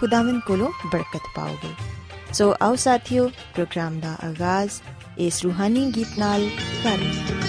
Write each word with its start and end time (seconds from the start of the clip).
ਖੁਦਾਵੰਦ 0.00 0.40
ਕੋਲੋਂ 0.40 0.70
ਬਰਕਤ 0.92 1.28
ਪਾਓਗੇ 1.36 1.74
ਸੋ 2.32 2.54
ਆਓ 2.62 2.74
ਸਾਥੀਓ 2.76 3.28
ਪ੍ਰੋਗਰਾਮ 3.54 3.98
ਦਾ 4.00 4.16
ਆਗਾਜ਼ 4.24 4.80
ਇਸ 5.18 5.42
ਰੂਹਾਨੀ 5.44 5.90
ਗੀਤ 5.92 6.18
ਨਾਲ 6.18 6.48
ਕਰੀਏ 6.84 7.44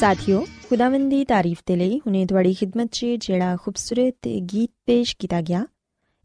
ਸਾਥਿਓ 0.00 0.44
ਖੁਦਾਵੰਦ 0.68 1.10
ਦੀ 1.10 1.24
ਤਾਰੀਫ 1.24 1.58
ਤੇ 1.66 1.76
ਲਈ 1.76 1.98
ਹੁਨੇ 1.98 2.26
ਤੁਹਾਡੀ 2.26 2.54
ਖidmat 2.54 2.88
'ਚ 2.92 3.06
ਜਿਹੜਾ 3.18 3.56
ਖੂਬਸੂਰਤ 3.56 4.28
ਗੀਤ 4.28 4.70
ਪੇਸ਼ 4.86 5.16
ਕੀਤਾ 5.16 5.40
ਗਿਆ 5.40 5.66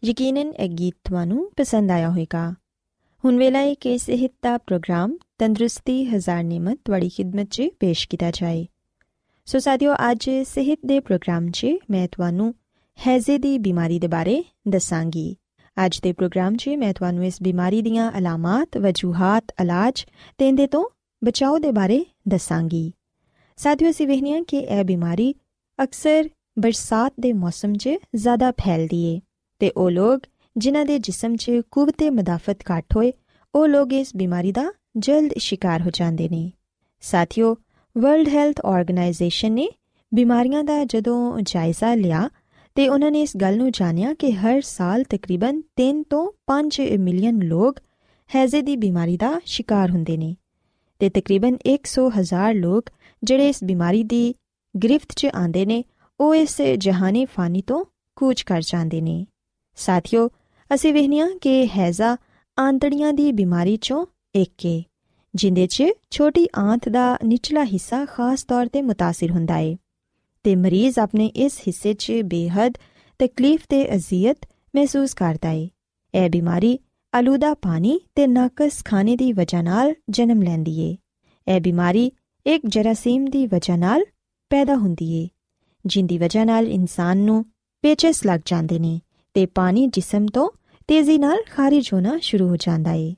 ਯਕੀਨਨ 0.03 0.53
ਇਹ 0.59 0.69
ਗੀਤ 0.69 0.95
ਤੁਹਾਨੂੰ 1.03 1.51
ਪਸੰਦ 1.57 1.91
ਆਇਆ 1.91 2.09
ਹੋਵੇਗਾ। 2.09 2.51
ਹੁਣ 3.25 3.38
ਵੇਲਾ 3.38 3.59
ਹੈ 3.59 3.73
ਕਿ 3.73 3.97
ਸਿਹਤ 3.97 4.31
ਦਾ 4.44 4.57
ਪ੍ਰੋਗਰਾਮ 4.57 5.18
ਤੰਦਰੁਸਤੀ 5.38 6.06
ਹਜ਼ਾਰ 6.06 6.44
ਨਿਮਤ 6.44 6.79
ਤੁਹਾਡੀ 6.85 7.09
ਖidmat 7.09 7.45
'ਚ 7.45 7.63
ਪੇਸ਼ 7.79 8.07
ਕੀਤਾ 8.09 8.31
ਜਾਏ। 8.31 8.68
ਸੋ 9.45 9.59
ਸਾਥਿਓ 9.59 9.94
ਅੱਜ 10.12 10.29
ਸਿਹਤ 10.47 10.79
ਦੇ 10.85 11.00
ਪ੍ਰੋਗਰਾਮ 11.00 11.50
'ਚ 11.51 11.67
ਮੈਂ 11.89 12.07
ਤੁਹਾਨੂੰ 12.07 12.56
ਹੈਜ਼ੇ 13.07 13.38
ਦੀ 13.38 13.57
ਬਿਮਾਰੀ 13.57 14.00
ਦੇ 14.00 14.07
ਬਾਰੇ 14.07 14.44
ਦੱਸਾਂਗੀ। 14.67 15.35
ਅੱਜ 15.85 16.00
ਦੇ 16.00 16.13
ਪ੍ਰੋਗਰਾਮ 16.13 16.56
'ਚ 16.56 16.69
ਮੈਂ 16.69 16.94
ਤੁਹਾਨੂੰ 16.94 17.25
ਇਸ 17.25 17.41
ਬਿਮਾਰੀ 17.41 17.81
ਦੀਆਂ 17.81 18.12
ਅਲਾਮਤ, 18.17 18.77
ਵਜੂਹਾਂ, 18.77 19.41
ਇਲਾਜ 19.62 20.06
ਤੇ 20.38 20.47
ਇਹਦੇ 20.47 20.67
ਤੋਂ 20.67 20.85
ਬਚਾਓ 21.24 21.59
ਦੇ 21.59 21.71
ਬਾਰੇ 21.71 22.06
ਦੱਸਾਂਗੀ। 22.27 22.91
ਸਾਥੀਓ, 23.61 23.89
ਅਸੀਂ 23.89 24.07
ਵੇਖਨੀਆ 24.07 24.41
ਕਿ 24.47 24.57
ਇਹ 24.57 24.83
ਬਿਮਾਰੀ 24.83 25.33
ਅਕਸਰ 25.79 26.29
ਬਰਸਾਤ 26.59 27.13
ਦੇ 27.19 27.31
ਮੌਸਮ 27.33 27.73
'ਚ 27.73 27.89
ਜ਼ਿਆਦਾ 28.15 28.51
ਫੈਲਦੀ 28.51 29.03
ਏ 29.05 29.19
ਤੇ 29.61 29.71
ਉਹ 29.77 29.89
ਲੋਕ 29.91 30.21
ਜਿਨ੍ਹਾਂ 30.55 30.85
ਦੇ 30.85 30.97
ਜਿਸਮ 30.99 31.35
'ਚ 31.35 31.61
ਕੁਵਤੇ 31.71 32.09
ਮਦਾਫਤ 32.09 32.63
ਘੱਟ 32.71 32.95
ਹੋਏ, 32.95 33.11
ਉਹ 33.55 33.67
ਲੋਕ 33.67 33.93
ਇਸ 33.93 34.15
ਬਿਮਾਰੀ 34.15 34.51
ਦਾ 34.51 34.63
ਜਲਦ 34.97 35.33
ਸ਼ਿਕਾਰ 35.37 35.81
ਹੋ 35.81 35.89
ਜਾਂਦੇ 35.93 36.29
ਨੇ। 36.29 36.51
ਸਾਥੀਓ 37.03 37.55
ਵਰਲਡ 37.95 38.29
ਹੈਲਥ 38.29 38.61
ਆਰਗੇਨਾਈਜੇਸ਼ਨ 38.65 39.51
ਨੇ 39.51 39.67
ਬਿਮਾਰੀਆਂ 40.11 40.63
ਦਾ 40.63 40.83
ਜਦੋਂ 40.83 41.39
ਜਾਇਜ਼ਾ 41.43 41.93
ਲਿਆ 41.95 42.29
ਤੇ 42.75 42.87
ਉਹਨਾਂ 42.89 43.11
ਨੇ 43.11 43.21
ਇਸ 43.21 43.37
ਗੱਲ 43.37 43.57
ਨੂੰ 43.57 43.71
ਜਾਣਿਆ 43.71 44.13
ਕਿ 44.13 44.31
ਹਰ 44.31 44.61
ਸਾਲ 44.61 45.03
ਤਕਰੀਬਨ 45.03 45.61
3 45.81 46.03
ਤੋਂ 46.09 46.25
5 46.47 46.81
ਮਿਲੀਅਨ 46.99 47.43
ਲੋਕ 47.43 47.79
ਹੈਜ਼ੇ 48.29 48.61
ਦੀ 48.61 48.75
ਬਿਮਾਰੀ 48.77 49.17
ਦਾ 49.17 49.39
ਸ਼ਿਕਾਰ 49.45 49.91
ਹੁੰਦੇ 49.91 50.17
ਨੇ 50.17 50.35
ਤੇ 51.01 51.09
ਤਕਰੀਬਨ 51.09 51.57
100 51.69 52.09
ਹਜ਼ਾਰ 52.19 52.53
ਲੋਕ 52.53 52.89
ਜਿਹੜੇ 53.22 53.48
ਇਸ 53.48 53.64
ਬਿਮਾਰੀ 53.64 54.02
ਦੀ 54.02 54.34
ਗ੍ਰਿਫਤ 54.76 55.12
'ਚ 55.16 55.26
ਆਂਦੇ 55.34 55.66
ਨੇ 55.66 55.84
ਉਹ 56.20 56.34
ਇਸ 56.34 56.60
ਜਹਾਨੀ 56.78 57.24
ਫਾਨੀ 57.24 57.62
ਤੋਂ 57.62 57.84
ਕੂਚ 58.16 58.42
ਕਰ 58.42 58.62
ਜਾਂਦੇ 58.62 59.00
ਨੇ 59.00 59.26
ਸਾਥੀਓ 59.78 60.28
ਅਸੀਂ 60.74 60.92
ਵਹਿਨੀਆਂ 60.94 61.28
ਕਿ 61.40 61.68
ਹੈਜ਼ਾ 61.78 62.16
ਆਂਤੜੀਆਂ 62.58 63.12
ਦੀ 63.12 63.32
ਬਿਮਾਰੀ 63.32 63.76
'ਚੋਂ 63.76 64.06
ਇੱਕ 64.34 64.66
ਹੈ 64.66 64.82
ਜਿੰਦੇ 65.34 65.66
'ਚ 65.66 65.84
ਛੋਟੀ 66.10 66.46
ਆਂਤ 66.58 66.88
ਦਾ 66.88 67.18
ਨਿਚਲਾ 67.24 67.64
ਹਿੱਸਾ 67.64 68.04
ਖਾਸ 68.04 68.44
ਤੌਰ 68.44 68.66
ਤੇ 68.66 68.80
متاثر 68.80 69.30
ਹੁੰਦਾ 69.30 69.54
ਹੈ 69.54 69.76
ਤੇ 70.44 70.54
ਮਰੀਜ਼ 70.56 70.98
ਆਪਣੇ 70.98 71.26
ਇਸ 71.36 71.60
ਹਿੱਸੇ 71.66 71.94
'ਚ 71.94 72.12
ਬੇਹੱਦ 72.24 72.72
ਤਕਲੀਫ 73.20 73.60
ਤੇ 73.68 73.84
ਅਜ਼ੀਅਤ 73.94 74.46
ਮਹਿਸੂਸ 74.74 75.14
ਕਰਦਾ 75.14 75.48
ਹੈ 75.48 75.68
ਇਹ 76.14 76.30
ਬਿਮਾਰੀ 76.30 76.78
ਆਲੂਦਾ 77.12 77.54
ਪਾਣੀ 77.54 78.00
ਤੇ 78.14 78.26
ਨਾਕਸ 78.26 78.82
ਖਾਣੇ 78.84 79.16
ਦੀ 79.16 79.32
ਵਜ੍ਹਾ 79.32 79.62
ਨਾਲ 79.62 79.94
ਜਨਮ 80.10 80.42
ਲੈਂਦੀ 80.42 80.80
ਏ 80.80 80.96
ਇਹ 81.46 81.60
ਬਿਮਾਰੀ 81.60 82.10
ਇੱਕ 82.45 82.63
ਜਰਾਸੀਮ 82.65 83.25
ਦੀ 83.25 83.45
ਵਜ੍ਹਾ 83.47 83.75
ਨਾਲ 83.75 84.03
ਪੈਦਾ 84.49 84.75
ਹੁੰਦੀ 84.75 85.11
ਏ, 85.13 85.27
ਜਿੰਦੀ 85.85 86.17
ਵਜ੍ਹਾ 86.17 86.43
ਨਾਲ 86.43 86.67
ਇਨਸਾਨ 86.67 87.17
ਨੂੰ 87.17 87.45
ਪੇਚਸ 87.81 88.25
ਲੱਗ 88.25 88.39
ਜਾਂਦੇ 88.45 88.79
ਨੇ 88.79 89.01
ਤੇ 89.33 89.45
ਪਾਣੀ 89.45 89.88
ਜਿਸਮ 89.88 90.25
ਤੋਂ 90.25 90.49
ਤੇਜ਼ੀ 90.88 91.17
ਨਾਲ 91.17 91.38
ਖਾਰਜ 91.51 91.89
ਹੋਣਾ 91.93 92.17
ਸ਼ੁਰੂ 92.21 92.47
ਹੋ 92.47 92.55
ਜਾਂਦਾ 92.55 92.93
ਏ। 92.93 93.15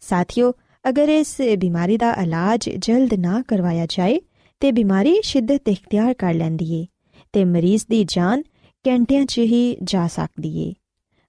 ਸਾਥੀਓ, 0.00 0.52
ਅਗਰ 0.88 1.08
ਇਸ 1.08 1.36
ਬਿਮਾਰੀ 1.58 1.96
ਦਾ 1.96 2.14
ਇਲਾਜ 2.14 2.70
ਜਲਦ 2.78 3.14
ਨਾ 3.14 3.42
ਕਰਵਾਇਆ 3.48 3.86
ਜਾਏ, 3.86 4.20
ਤੇ 4.60 4.72
ਬਿਮਾਰੀ 4.72 5.20
ਸ਼ਿੱਦਤ 5.22 5.68
ਇਖਤਿਆਰ 5.68 6.14
ਕਰ 6.14 6.34
ਲੈਂਦੀ 6.34 6.72
ਏ 6.74 6.86
ਤੇ 7.32 7.44
ਮਰੀਜ਼ 7.44 7.84
ਦੀ 7.90 8.04
ਜਾਨ 8.04 8.42
ਘੰਟਿਆਂ 8.84 9.26
'ਚ 9.26 9.38
ਹੀ 9.38 9.76
ਜਾ 9.82 10.06
ਸਕਦੀ 10.06 10.58
ਏ। 10.68 10.72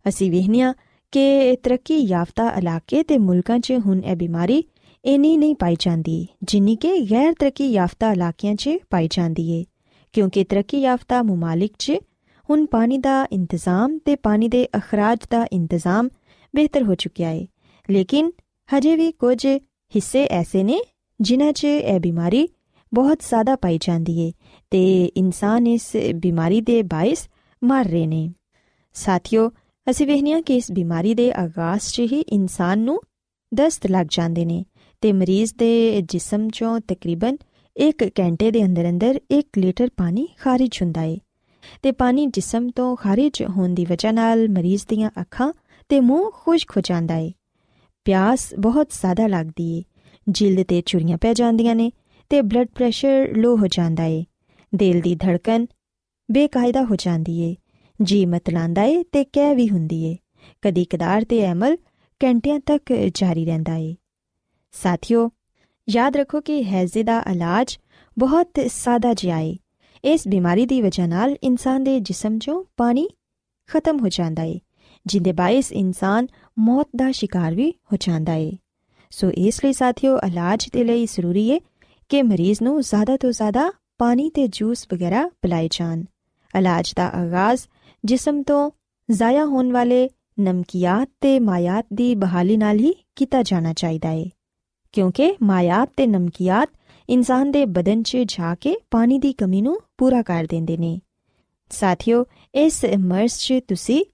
ਅਸੀਂ 0.08 0.31
ਵੇਖਨੀਆ 0.31 0.74
ਕਿ 1.12 1.56
ਤਰੱਕੀ 1.64 1.98
ਯਾਫਤਾ 1.98 2.50
ਇਲਾਕੇ 2.58 3.04
ਤੇ 3.04 3.18
ਮੁਲਕਾਂ 3.18 3.60
'ਚ 3.60 3.74
ਹੁਣ 3.86 4.00
ਇਹ 4.00 4.16
ਬਿਮਾਰੀ 4.16 4.64
ਇਨੀ 5.06 5.38
ਨਹੀਂ 5.38 5.56
ਪਾਈ 5.56 5.75
ਜਾਂਦੀ, 5.80 6.28
ਜਿੰਨੀ 6.44 6.75
ਕਿ 6.75 7.07
ਗੈਰ 7.12 7.34
ਤਰੱਕੀ 7.34 7.72
ਯਾਫਤਾ 7.72 8.12
ਇਲਾਕਿਆਂ 8.12 8.56
'ਚ 8.56 8.69
ਪਾਈ 8.90 9.07
ਜਾਂਦੀ 9.12 9.51
ਏ। 9.51 9.66
ਕਿਉਂਕਿ 10.13 10.44
ਤਰੱਕੀ 10.44 10.80
ਯਾਫਤਾ 10.81 11.24
ਮਮਾਲਿਕ 11.24 11.74
'ਚ, 11.80 11.92
ਹੁਣ 12.50 12.66
ਪਾਣੀ 12.66 12.98
ਦਾ 12.98 13.28
ਇੰਤਜ਼ਾਮ 13.31 13.98
ਤੇ 13.98 14.16
ਪਾਣੀ 14.16 14.48
ਦੇ 14.48 14.68
ਅਖਰਾਜ 14.78 15.19
ਦਾ 15.30 15.48
ਇੰਤਜ਼ਾਮ 15.54 16.10
ਬਿਹਤਰ 16.56 16.84
ਹੋ 16.84 16.96
ਚੁੱਕਿਆ 16.96 17.31
ਏ। 17.31 17.48
ਲੇਕਿਨ 17.90 18.31
ਹਜੇ 18.78 18.96
ਵੀ 18.96 19.12
ਕੁਝ 19.12 19.46
ਹਿੱਸੇ 19.96 20.25
ਐਸੇ 20.25 20.63
ਨੇ, 20.63 20.81
ਜਿਨ੍ਹਾਂ 21.22 21.54
'ਚ 21.54 21.63
ਇਹ 21.63 22.00
ਬਿਮਾਰੀ 22.00 22.50
ਬਹੁਤ 22.94 23.19
ਜ਼ਿਆਦਾ 23.19 23.56
ਪਾਈ 23.56 23.78
ਜਾਂਦੀ 23.81 24.19
ਏ 24.19 24.31
ਤੇ 24.72 25.12
ਇਨਸਾਨ 25.18 25.68
ਇਸ 25.68 25.92
ਬਿਮਾਰੀ 26.16 26.62
ਦੇ 26.62 26.84
ਬਾਇਸ 26.84 27.30
ਮਰ 27.63 27.86
ਰਹੇ 27.86 28.07
ਨੇ। 28.07 28.34
ਸਾਥੀਓ, 28.94 29.52
ਅਸੀਂ 29.90 30.07
ਵੇਖਨੀਆ 30.07 30.42
ਕਿ 30.42 30.56
ਇਸ 30.56 30.72
ਬਿਮਾਰੀ 30.72 31.13
ਦੇ 31.13 31.31
ਆਗਾਜ਼ 31.34 31.81
'ਚ 31.81 32.00
ਹੀ 32.00 32.19
ਇਨਸਾਨ 32.19 32.80
ਨੂੰ 32.80 33.02
ਦਸਤ 33.54 33.88
ਲੱਗ 33.88 34.07
ਜਾਂਦੇ 34.10 34.45
ਨੇ। 34.45 34.66
ਤੇ 35.01 35.13
ਮਰੀਜ਼ 35.13 35.54
ਦੇ 35.57 36.01
ਜਿਸਮ 36.01 36.48
'ਚੋਂ 36.48 36.80
ਤਕਰੀਬਨ 36.80 37.38
1 37.75 38.06
ਘੰਟੇ 38.19 38.51
ਦੇ 38.51 38.66
ਅੰਦਰ 38.66 38.90
ਅੰਦਰ 38.90 39.19
1 39.34 39.57
ਲੀਟਰ 39.57 39.90
ਪਾਣੀ 39.98 40.28
ਖਾਰਜ 40.38 40.80
ਹੁੰਦਾ 40.81 41.04
ਏ। 41.04 41.18
ਤੇ 41.81 41.92
ਪਾਣੀ 41.92 42.25
ਜਿਸਮ 42.25 42.69
ਤੋਂ 42.69 42.96
ਖਾਰਜ 42.96 43.44
ਹੋਣ 43.50 43.69
ਦੀ 43.69 43.86
ਵਜ੍ਹਾ 43.86 44.12
ਨਾਲ 44.12 44.50
ਮਰੀਜ਼ 44.50 44.86
ਦੀਆਂ 44.88 45.10
ਅੱਖਾਂ 45.22 45.54
ਤੇ 45.90 46.00
ਮੂੰਹ 46.00 46.31
ਖੁਸ਼ਕ 46.34 46.72
ਹੋ 46.78 46.81
ਜਾਂਦਾ 46.81 47.16
ਏ। 47.16 47.34
ਪਿਆਸ 48.06 48.54
ਬਹੁਤ 48.60 48.90
ਜ਼ਿਆਦਾ 48.90 49.28
ਲੱਗਦੀ 49.28 49.78
ਏ। 49.78 49.84
ਜਿਲਦ 50.30 50.66
ਤੇ 50.68 50.81
ਚੁਰੀਆਂ 50.86 51.18
ਪੈ 51.18 51.34
ਜਾਂਦੀਆਂ 51.34 51.75
ਨੇ 51.75 51.92
ਤੇ 52.30 52.42
ਬਲੱਡ 52.42 52.68
ਪ੍ਰੈਸ਼ਰ 52.75 53.38
ਲੋ 53.38 53.57
ਹੋ 53.57 53.68
ਜਾਂਦਾ 53.68 54.04
ਏ। 54.04 54.25
ਦਿਲ 54.75 55.02
ਦੀ 55.02 55.16
ਧੜਕਨ 55.16 55.68
ਬੇਕਾਇਦਾ 56.31 56.84
ਹੋ 56.84 56.95
ਜਾਂਦੀ 56.95 57.40
ਏ। 57.40 57.56
ਜੀ 58.02 58.25
ਮਤਲਾਂਦਾ 58.25 58.84
ਏ 58.84 59.04
ਤੇ 59.12 59.24
ਕਹਿ 59.24 59.56
ਵੀ 59.56 59.69
ਹੁੰਦੀ 59.69 60.04
ਏ। 60.04 60.18
ਕਦੀ 60.62 60.86
ਕਦਾਰ 60.86 61.24
ਤੇ 61.24 61.52
ਅਮਲ 61.52 61.78
ਘੰਟਿਆਂ 62.24 62.60
ਤੱਕ 62.60 62.94
ਜਾਰੀ 63.13 63.45
ਰਹਿੰਦਾ 63.45 63.75
ਏ। 63.75 63.95
ਸਾਥੀਓ, 64.71 65.30
ਯਾਦ 65.89 66.18
ਰੱਖੋ 66.18 66.42
ਕਿ 66.42 66.63
ਹੈਜ਼ੇ 66.63 67.04
ਦਾ 67.04 67.24
ਇਲਾਜ 67.31 67.77
ਬਹੁਤ 68.18 68.60
ਸਾਦਾ 68.68 69.13
ਜਿਹਾ 69.13 69.39
ਏ। 69.39 69.57
ਇਸ 70.04 70.27
ਬਿਮਾਰੀ 70.27 70.66
ਦੀ 70.66 70.81
ਵਜ੍ਹਾ 70.81 71.07
ਨਾਲ 71.07 71.36
ਇਨਸਾਨ 71.44 71.83
ਦੇ 71.83 72.00
ਜਿਸਮ 72.00 72.36
'ਚੋਂ 72.36 72.63
ਪਾਣੀ 72.77 73.07
ਖਤਮ 73.69 74.00
ਹੋ 74.00 74.10
ਜਾਂਦਾ 74.10 74.44
ਏ, 74.44 74.60
ਜਿੰਦੇ 75.06 75.31
ਬਾਇਸ 75.31 75.71
ਇਨਸਾਨ 75.71 76.27
ਮੌਤ 76.60 76.88
ਦਾ 76.95 77.12
ਸ਼ਿਕਾਰ 77.12 77.56
ਵੀ 77.56 77.71
ਹੋ 77.71 77.98
ਜਾਂਦਾ 78.00 78.33
ਏ। 78.33 78.51
ਸੋ 79.12 79.30
ਇਸ 79.30 79.66
ਲਈ 79.66 79.74
ਸਾਥੀਓ, 79.74 80.18
ਇਲਾਜ 80.18 80.69
ਦੇ 80.74 80.83
ਲਈ 80.83 81.06
ਜ਼ਰੂਰੀ 81.06 81.50
ਏ 81.50 81.60
ਕਿ 82.10 82.21
ਮਰੀਜ਼ 82.24 82.62
ਨੂੰ 82.62 82.81
ਜ਼ਿਆਦਾ 82.81 83.18
ਤੋਂ 83.18 83.31
ਜ਼ਿਆਦਾ 83.31 83.71
ਪਾਣੀ 83.98 84.30
ਤੇ 84.30 84.48
ਜੂਸ 84.48 84.88
ਵਗੈਰਾ 84.94 85.30
ਪਿਲਾਏ 85.42 85.68
ਜਾਣ। 85.71 86.04
ਇਲਾਜ 86.57 86.94
ਦਾ 86.95 87.10
ਆਗਾਜ਼ 87.10 87.62
ਜਿਸਮ 88.06 88.44
ਤੋਂ 88.44 88.71
ਜ਼ਾਇਆ 89.12 89.45
ਹੋਣ 89.45 89.71
ਵਾਲੇ 89.71 90.10
ਨਮਕੀਆਤ 90.39 91.10
ਤੇ 91.21 91.39
ਮਾਇਆਤ 91.39 91.86
ਦੀ 91.94 92.16
ਬਹਾਲੀ 92.16 92.57
ਨਾਲ 92.57 92.80
ਹੀ 92.80 92.94
ਕੀਤਾ 93.16 93.44
ਜਾਣਾ 93.44 93.74
ਚਾਹੀਦਾ 93.74 94.12
ਏ। 94.12 94.30
ਕਿਉਂਕਿ 94.92 95.36
ਮਾਇਆਤ 95.44 95.90
ਤੇ 95.98 96.08
ਨਮਕੀਆਤ 96.08 96.70
ਇਨਸਾਨ 97.10 97.52
ਦੇ 97.52 97.66
ਬਦਨ 97.66 98.04
'ਚ 98.04 98.18
ਜਾ 98.18 98.56
ਕੇ 98.56 98.76
ਪਾਣੀ 98.92 99.20
ਦੀ 99.20 99.34
ਕਮੀ 99.34 99.62
ਨੂੰ 99.62 99.82
ਪੂਰਾ 99.98 100.22
ਕਰ 100.22 100.48
ਦਿੰਦੇ 100.50 100.78
ਨੇ। 100.78 101.00
ਸਾਥੀਓ, 101.70 102.26
ਇਸ 102.56 102.86
ਮਰਜ਼ 102.98 103.34
'ਚ 103.34 103.54
ਤੁਸੀਂ 103.68 104.06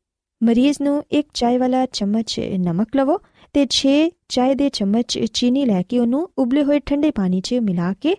ਮਰੀਜ਼ 0.44 0.78
ਨੂੰ 0.82 1.04
ਇੱਕ 1.12 1.30
ਚਾय 1.34 1.60
ਵਾਲਾ 1.60 1.86
ਚਮਚ 1.86 2.40
ਨਮਕ 2.40 2.96
ਲਵੋ 2.96 3.18
ਤੇ 3.54 3.68
6 3.70 4.10
ਚਾय 4.30 4.56
ਦੇ 4.56 4.70
ਚਮਚ 4.70 5.20
ਚੀਨੀ 5.34 5.66
ਲੈ 5.66 5.82
ਕੇ 5.82 6.00
ਉਹਨੂੰ 6.00 6.30
ਉਬਲੇ 6.38 6.64
ਹੋਏ 6.64 6.80
ਠੰਡੇ 6.80 7.12
ਪਾਣੀ 7.12 7.42
'ਚ 7.42 7.54
ਮਿਲਾ 7.54 7.94
ਕੇ 7.94 8.16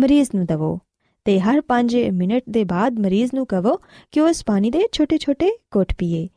ਮਰੀਜ਼ 0.00 0.30
ਨੂੰ 0.34 0.46
ਦਵੋ 0.46 0.78
ਤੇ 1.24 1.40
ਹਰ 1.40 1.62
5 1.68 2.10
ਮਿੰਟ 2.12 2.42
ਦੇ 2.48 2.64
ਬਾਅਦ 2.64 3.00
ਮਰੀਜ਼ 3.00 3.30
ਨੂੰ 3.34 3.46
ਕਹੋ 3.46 3.76
ਕਿ 4.12 4.20
ਉਸ 4.20 4.42
ਪਾਣੀ 4.46 4.70
ਦੇ 4.70 4.82
ਛੋਟੇ-ਛੋਟੇ 4.92 5.50
ਘੁੱਟ 5.76 5.94
ਪੀਏ। 5.98 6.28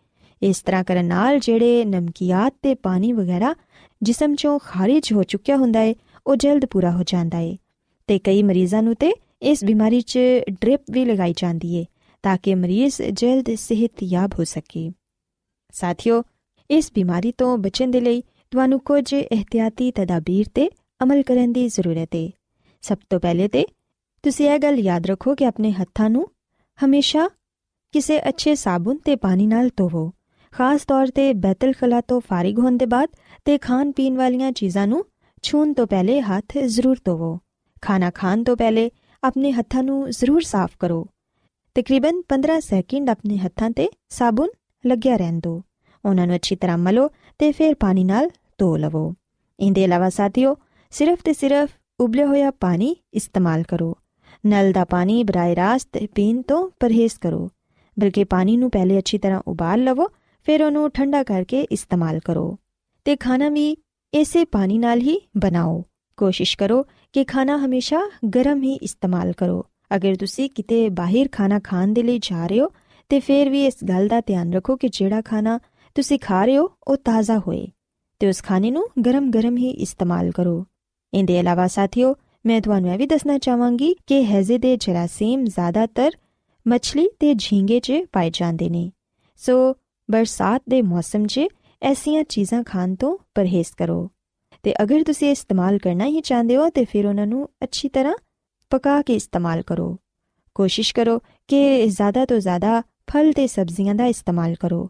ਇਸ 0.41 0.61
ਤਰ੍ਹਾਂ 0.61 0.83
ਕਰਨ 0.83 1.05
ਨਾਲ 1.05 1.39
ਜਿਹੜੇ 1.39 1.85
ਨਮਕੀਆਤ 1.85 2.53
ਤੇ 2.61 2.75
ਪਾਣੀ 2.75 3.11
ਵਗੈਰਾ 3.11 3.55
ਜਿਸਮ 4.03 4.33
'ਚੋਂ 4.33 4.59
ਖਾਰਜ 4.59 5.13
ਹੋ 5.13 5.23
ਚੁੱਕਿਆ 5.23 5.57
ਹੁੰਦਾ 5.57 5.81
ਏ, 5.81 5.95
ਉਹ 6.27 6.35
ਜਲਦ 6.35 6.65
ਪੂਰਾ 6.65 6.91
ਹੋ 6.91 7.03
ਜਾਂਦਾ 7.05 7.37
ਏ। 7.37 7.57
ਤੇ 8.07 8.19
ਕਈ 8.19 8.43
ਮਰੀਜ਼ਾਂ 8.43 8.83
ਨੂੰ 8.83 8.95
ਤੇ 8.95 9.13
ਇਸ 9.41 9.63
ਬਿਮਾਰੀ 9.63 10.01
'ਚ 10.01 10.19
ਡ੍ਰਿਪ 10.49 10.81
ਵੀ 10.91 11.05
ਲਗਾਈ 11.05 11.33
ਜਾਂਦੀ 11.37 11.75
ਏ, 11.75 11.85
ਤਾਂ 12.23 12.37
ਕਿ 12.43 12.55
ਮਰੀਜ਼ 12.55 13.01
ਜਲਦ 13.01 13.55
ਸਿਹਤਯਾਬ 13.55 14.33
ਹੋ 14.39 14.43
ਸਕੇ। 14.43 14.91
ਸਾਥੀਓ, 15.71 16.23
ਇਸ 16.71 16.91
ਬਿਮਾਰੀ 16.93 17.31
ਤੋਂ 17.31 17.57
ਬਚਣ 17.57 17.91
ਦੇ 17.91 18.01
ਲਈ 18.01 18.21
ਤੁਹਾਨੂੰ 18.51 18.79
ਕੁਝ 18.79 19.13
ਇhtiyati 19.13 19.91
ਤਦਾਬੀਰ 19.95 20.45
ਤੇ 20.53 20.69
ਅਮਲ 21.03 21.21
ਕਰਨ 21.23 21.53
ਦੀ 21.53 21.67
ਜ਼ਰੂਰਤ 21.67 22.09
ਹੈ 22.15 22.29
ਸਭ 22.81 22.97
ਤੋਂ 23.09 23.19
ਪਹਿਲੇ 23.19 23.47
ਤੇ, 23.47 23.65
ਤੁਸੀਂ 24.23 24.49
ਇਹ 24.49 24.59
ਗੱਲ 24.59 24.79
ਯਾਦ 24.79 25.05
ਰੱਖੋ 25.05 25.35
ਕਿ 25.35 25.45
ਆਪਣੇ 25.45 25.71
ਹੱਥਾਂ 25.71 26.09
ਨੂੰ 26.09 26.27
ਹਮੇਸ਼ਾ 26.85 27.29
ਕਿਸੇ 27.91 28.19
ਅੱਛੇ 28.29 28.55
ਸਾਬੁਨ 28.55 28.97
ਤੇ 28.97 29.15
ਪਾਣੀ 29.15 29.47
ਨਾਲ 29.47 29.69
ਧੋਵੋ। 29.77 30.11
ਖਾਸ 30.53 30.85
ਤੌਰ 30.85 31.07
ਤੇ 31.07 31.33
ਬੈਤਲ 31.33 31.73
ਖਲਾ 31.73 32.01
ਤੋਂ 32.01 32.21
ਫਾਰਿਗ 32.21 32.59
ਹੋਣ 32.59 32.77
ਦੇ 32.77 32.85
ਬਾਅਦ 32.85 33.09
ਤੇ 33.45 33.57
ਖਾਣ 33.57 33.91
ਪੀਣ 33.91 34.17
ਵਾਲੀਆਂ 34.17 34.51
ਚੀਜ਼ਾਂ 34.51 34.87
ਨੂੰ 34.87 35.05
ਛੂਣ 35.41 35.73
ਤੋਂ 35.73 35.87
ਪਹਿਲੇ 35.87 36.21
ਹੱਥ 36.21 36.57
ਜ਼ਰੂਰ 36.57 36.97
ਧੋਵੋ। 37.05 37.39
ਖਾਣਾ 37.81 38.11
ਖਾਣ 38.11 38.43
ਤੋਂ 38.43 38.57
ਪਹਿਲੇ 38.57 38.91
ਆਪਣੇ 39.23 39.51
ਹੱਥਾਂ 39.51 39.83
ਨੂੰ 39.83 40.11
ਜ਼ਰੂਰ 40.11 40.41
ਸਾਫ਼ 40.41 40.71
ਕਰੋ। 40.79 41.07
ਤਕਰੀਬਨ 41.75 42.21
15 42.29 42.59
ਸੈਕਿੰਡ 42.59 43.09
ਆਪਣੇ 43.09 43.37
ਹੱਥਾਂ 43.37 43.71
ਤੇ 43.71 43.89
ਸਾਬੁਨ 44.09 44.49
ਲੱਗਿਆ 44.85 45.17
ਰਹਿਣ 45.17 45.39
ਦਿਓ। 45.39 45.61
ਉਹਨਾਂ 46.05 46.27
ਨੂੰ 46.27 46.35
ਅੱਛੀ 46.35 46.55
ਤਰ੍ਹਾਂ 46.55 46.77
ਮਲੋ 46.77 47.09
ਤੇ 47.39 47.51
ਫਿਰ 47.51 47.75
ਪਾਣੀ 47.75 48.03
ਨਾਲ 48.03 48.29
ਧੋ 48.57 48.77
ਲਵੋ। 48.77 49.13
ਇਹਦੇ 49.59 49.83
ਇਲਾਵਾ 49.83 50.09
ਸਾਥੀਓ, 50.09 50.55
ਸਿਰਫ 50.91 51.21
ਤੇ 51.23 51.33
ਸਿਰਫ 51.33 51.69
ਉਬਲੇ 51.99 52.25
ਹੋਇਆ 52.25 52.51
ਪਾਣੀ 52.51 52.95
ਇਸਤੇਮਾਲ 53.13 53.63
ਕਰੋ। 53.63 53.97
ਨਲ 54.45 54.71
ਦਾ 54.71 54.85
ਪਾਣੀ 54.85 55.23
ਬਰਾਏ 55.23 55.55
ਰਾਸਤ 55.55 55.97
ਪੀਣ 56.15 56.41
ਤੋਂ 56.41 56.69
ਪਰਹੇਜ਼ 56.79 57.13
ਕਰੋ। 57.21 57.49
ਬਲਕਿ 57.99 58.23
ਪਾਣੀ 58.23 58.57
ਨੂੰ 58.57 58.71
ਪਹਿਲੇ 58.71 58.97
ਅੱਛੀ 58.97 59.17
ਤਰ੍ਹਾਂ 59.17 59.41
ਉਬਾਲ 59.47 59.83
ਲਵੋ 59.83 60.07
ਫਿਰ 60.43 60.63
ਉਹਨੂੰ 60.63 60.91
ਠੰਡਾ 60.91 61.23
ਕਰਕੇ 61.23 61.61
ਇਸਤੇਮਾਲ 61.61 62.19
ਕਰੋ 62.19 62.57
ਤੇ 63.05 63.15
ਖਾਣਾ 63.15 63.49
ਵੀ 63.49 63.77
ਇਸੇ 64.13 64.45
ਪਾਣੀ 64.45 64.77
ਨਾਲ 64.77 64.99
ਹੀ 64.99 65.21
ਬਣਾਓ। 65.37 65.83
ਕੋਸ਼ਿਸ਼ 66.17 66.57
ਕਰੋ 66.57 66.85
ਕਿ 67.13 67.23
ਖਾਣਾ 67.23 67.57
ਹਮੇਸ਼ਾ 67.57 68.11
ਗਰਮ 68.35 68.63
ਹੀ 68.63 68.73
ਇਸਤੇਮਾਲ 68.73 69.31
ਕਰੋ। 69.31 69.65
ਅਗਰ 69.95 70.15
ਤੁਸੀਂ 70.15 70.49
ਕਿਤੇ 70.49 70.89
ਬਾਹਰ 70.89 71.25
ਖਾਣਾ 71.31 71.59
ਖਾਣ 71.63 71.87
ਦੇ 71.87 72.03
ਲਈ 72.03 72.19
ਜਾ 72.19 72.47
ਰਹੇ 72.47 72.59
ਹੋ, 72.59 72.67
ਤੇ 73.09 73.19
ਫਿਰ 73.19 73.49
ਵੀ 73.49 73.65
ਇਸ 73.65 73.73
ਗੱਲ 73.89 74.07
ਦਾ 74.07 74.21
ਧਿਆਨ 74.21 74.53
ਰੱਖੋ 74.53 74.75
ਕਿ 74.75 74.89
ਜਿਹੜਾ 74.89 75.21
ਖਾਣਾ 75.21 75.59
ਤੁਸੀਂ 75.95 76.19
ਖਾ 76.19 76.45
ਰਹੇ 76.45 76.57
ਹੋ, 76.57 76.71
ਉਹ 76.87 76.97
ਤਾਜ਼ਾ 76.97 77.39
ਹੋਏ 77.39 77.67
ਤੇ 78.19 78.27
ਉਸ 78.27 78.43
ਖਾਣੇ 78.43 78.71
ਨੂੰ 78.71 78.87
ਗਰਮ-ਗਰਮ 79.05 79.57
ਹੀ 79.57 79.69
ਇਸਤੇਮਾਲ 79.69 80.31
ਕਰੋ। 80.31 80.65
ਇਹਦੇ 81.13 81.39
ਇਲਾਵਾ 81.39 81.67
ਸਾਥੀਓ, 81.67 82.15
ਮੈਂ 82.45 82.61
ਤੁਹਾਨੂੰ 82.61 82.91
ਇਹ 82.91 82.97
ਵੀ 82.97 83.05
ਦੱਸਣਾ 83.05 83.37
ਚਾਹਾਂਗੀ 83.37 83.95
ਕਿ 84.07 84.25
ਹੈਜ਼ੇ 84.25 84.57
ਦੇ 84.57 84.77
ਜਰਾਸੀਮ 84.77 85.45
ਜ਼ਿਆਦਾਤਰ 85.45 86.11
ਮੱਛਲੀ 86.67 87.07
ਤੇ 87.19 87.33
ਝੀਂਗੇ 87.33 87.79
'ਚ 87.79 87.93
ਪਾਏ 88.13 88.29
ਜਾਂਦੇ 88.33 88.69
ਨੇ। 88.69 88.91
ਸੋ 89.37 89.75
ਬਰਸਾਤ 90.11 90.63
ਦੇ 90.69 90.81
ਮੌਸਮ 90.81 91.25
'ਚ 91.25 91.41
ਐਸੀਆਂ 91.81 92.23
ਚੀਜ਼ਾਂ 92.23 92.63
ਖਾਣ 92.63 92.95
ਤੋਂ 92.95 93.17
ਪਰਹੇਜ਼ 93.35 93.67
ਕਰੋ। 93.77 94.11
ਤੇ 94.63 94.73
ਅਗਰ 94.83 95.03
ਤੁਸੀਂ 95.03 95.31
ਇਸਤੇਮਾਲ 95.31 95.77
ਕਰਨਾ 95.77 96.05
ਹੀ 96.05 96.21
ਚਾਹੁੰਦੇ 96.21 96.57
ਹੋ, 96.57 96.69
ਤੇ 96.69 96.85
ਫਿਰ 96.85 97.05
ਉਹਨਾਂ 97.05 97.27
ਨੂੰ 97.27 97.49
ਅੱਛੀ 97.63 97.89
ਤਰ੍ਹਾਂ 97.89 98.15
ਪਕਾ 98.69 99.01
ਕੇ 99.01 99.15
ਇਸਤੇਮਾਲ 99.15 99.61
ਕਰੋ। 99.61 99.99
ਕੋਸ਼ਿਸ਼ 100.55 100.93
ਕਰੋ 100.93 101.19
ਕਿ 101.47 101.87
ਜ਼ਿਆਦਾ 101.87 102.25
ਤੋਂ 102.25 102.39
ਜ਼ਿਆਦਾ 102.39 102.81
ਫਲ 102.81 103.33
ਤੇ 103.33 103.47
ਸਬਜ਼ੀਆਂ 103.47 103.95
ਦਾ 103.95 104.05
ਇਸਤੇਮਾਲ 104.05 104.55
ਕਰੋ। 104.55 104.89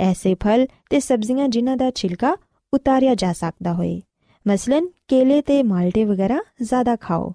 ਐਸੇ 0.00 0.34
ਫਲ 0.34 0.66
ਤੇ 0.90 1.00
ਸਬਜ਼ੀਆਂ 1.00 1.48
ਜਿਨ੍ਹਾਂ 1.48 1.76
ਦਾ 1.76 1.90
ਛਿਲਕਾ 1.90 2.36
ਉਤਾਰਿਆ 2.74 3.14
ਜਾ 3.14 3.32
ਸਕਦਾ 3.32 3.72
ਹੋਏ। 3.72 4.02
ਮਸਲਨ 4.48 4.88
ਕੇਲੇ 5.08 5.42
ਤੇ 5.42 5.62
ਮਾਲਟੇ 5.62 6.04
ਵਗੈਰਾ 6.04 6.40
ਜ਼ਿਆਦਾ 6.62 6.96
ਖਾਓ। 6.96 7.34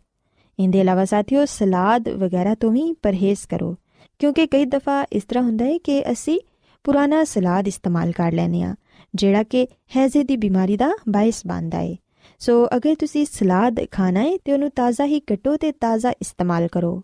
ਇਹਦੇ 0.59 0.79
ਇਲਾਵਾ 0.79 1.05
ਸਾਥੀਓ 1.05 1.45
ਸਲਾਦ 1.45 2.09
ਵਗੈਰਾ 2.09 2.55
ਤੋਂ 2.55 2.71
ਵੀ 2.71 2.93
ਪਰਹੇਜ਼ 2.93 3.39
ਕਰੋ। 3.49 3.75
ਕਿਉਂਕਿ 4.19 4.47
ਕਈ 4.47 4.65
ਦਫਾ 4.65 5.05
ਇਸ 5.13 5.23
ਤਰ੍ਹਾਂ 5.23 5.43
ਹੁੰਦਾ 5.43 5.65
ਹੈ 5.65 5.77
ਕਿ 5.77 6.11
ਅਸੀਂ 6.11 6.39
ਪੁਰਾਣਾ 6.83 7.23
ਸਲਾਦ 7.23 7.67
ਇਸਤੇਮਾਲ 7.67 8.11
ਕਰ 8.11 8.31
ਲੈਨੇ 8.31 8.63
ਆ 8.63 8.75
ਜਿਹੜਾ 9.15 9.43
ਕਿ 9.43 9.67
ਹੈਜ਼ੇ 9.95 10.23
ਦੀ 10.23 10.37
ਬਿਮਾਰੀ 10.37 10.77
ਦਾ 10.77 10.91
ਬਾਇਸ 11.09 11.41
ਬਣਦਾ 11.47 11.79
ਏ। 11.79 11.97
ਸੋ 12.39 12.67
ਅਗਰ 12.75 12.95
ਤੁਸੀਂ 12.95 13.25
ਸਲਾਦ 13.25 13.79
ਖਾਣਾ 13.91 14.21
ਏ, 14.21 14.37
ਤੇ 14.45 14.53
ਉਹਨੂੰ 14.53 14.69
ਤਾਜ਼ਾ 14.69 15.05
ਹੀ 15.05 15.19
ਕੱਟੋ 15.19 15.57
ਤੇ 15.57 15.71
ਤਾਜ਼ਾ 15.71 16.11
ਇਸਤੇਮਾਲ 16.11 16.67
ਕਰੋ। 16.67 17.03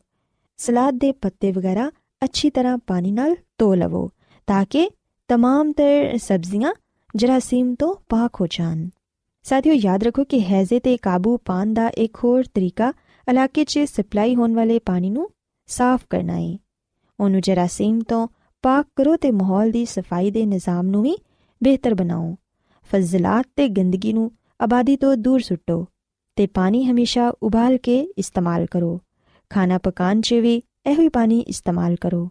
ਸਲਾਦ 0.57 0.93
ਦੇ 0.93 1.11
ਪੱਤੇ 1.11 1.51
ਵਗੈਰਾ 1.51 1.91
ਅੱਛੀ 2.23 2.49
ਤਰ੍ਹਾਂ 2.49 2.77
ਪਾਣੀ 2.77 3.11
ਨਾਲ 3.11 3.35
ਧੋ 3.57 3.73
ਲਵੋ, 3.75 4.09
ਤਾਂ 4.47 4.65
ਕਿ 4.69 4.89
ਤਮਾਮ 5.27 5.71
ਤਰ 5.71 6.17
ਸਬਜ਼ੀਆਂ 6.17 6.73
ਜਰਾਸੀਮ 7.15 7.75
ਤੋਂ 7.75 7.95
ਪਾਕ 8.09 8.41
ਹੋ 8.41 8.47
ਜਾਣ। 8.47 8.87
ਸਾਥੀਓ, 9.43 9.73
ਯਾਦ 9.73 10.03
ਰੱਖੋ 10.03 10.23
ਕਿ 10.23 10.41
ਹੈਜ਼ੇ 10.41 10.79
ਤੇ 10.79 10.97
ਕਾਬੂ 10.97 11.37
ਪਾਣ 11.37 11.73
ਦਾ 11.73 11.87
ਇੱਕ 11.87 12.17
ਹੋਰ 12.23 12.43
ਤਰੀਕਾ 12.43 12.93
ਇਲਾਕੇ 13.29 13.63
'ਚ 13.63 13.79
ਸਪਲਾਈ 13.79 14.35
ਹੋਣ 14.35 14.53
ਵਾਲੇ 14.53 14.79
ਪਾਣੀ 14.79 15.09
ਨੂੰ 15.09 15.29
ਸਾਫ਼ 15.67 16.03
ਕਰਨਾ 16.09 16.39
ਹੈ 16.39 16.57
ਉਹਨੂੰ 17.19 17.41
ਜਰਾਸੀਮ 17.41 17.99
ਤੋਂ 18.01 18.27
ਪਾਕ 18.63 18.87
ਕਰੋ 18.95 19.15
ਤੇ 19.15 19.31
ਮਾਹੌਲ 19.31 19.71
ਦੀ 19.71 19.85
ਸਫ਼ਾਈ 19.85 20.31
ਦੇ 20.31 20.45
ਨਿਜ਼ਾਮ 20.45 20.87
ਨੂੰ 20.87 21.01
ਵੀ 21.03 21.15
ਬਿਹਤਰ 21.63 21.93
ਬਣਾਓ। 21.93 22.35
ਫਜ਼ਲਾਤ 22.91 23.45
ਤੇ 23.55 23.67
ਗੰਦਗੀ 23.69 24.13
ਨੂੰ 24.13 24.31
ਆਬਾਦੀ 24.61 24.95
ਤੋਂ 24.95 25.15
ਦੂਰ 25.17 25.39
ਸੁੱਟੋ 25.39 25.85
ਤੇ 26.35 26.47
ਪਾਣੀ 26.47 26.83
ਹਮੇਸ਼ਾ 26.85 27.33
ਉਬਾਲ 27.43 27.77
ਕੇ 27.77 27.99
ਇਸਤੇਮਾਲ 28.17 28.65
ਕਰੋ। 28.65 28.99
ਖਾਣਾ 29.49 29.77
ਪਕਾਉਣ 29.77 30.21
'ਚ 30.21 30.33
ਵੀ 30.33 30.61
ਇਹੋ 30.85 31.01
ਹੀ 31.01 31.09
ਪਾਣੀ 31.09 31.39
ਇਸਤੇਮਾਲ 31.39 31.95
ਕਰੋ। 31.95 32.29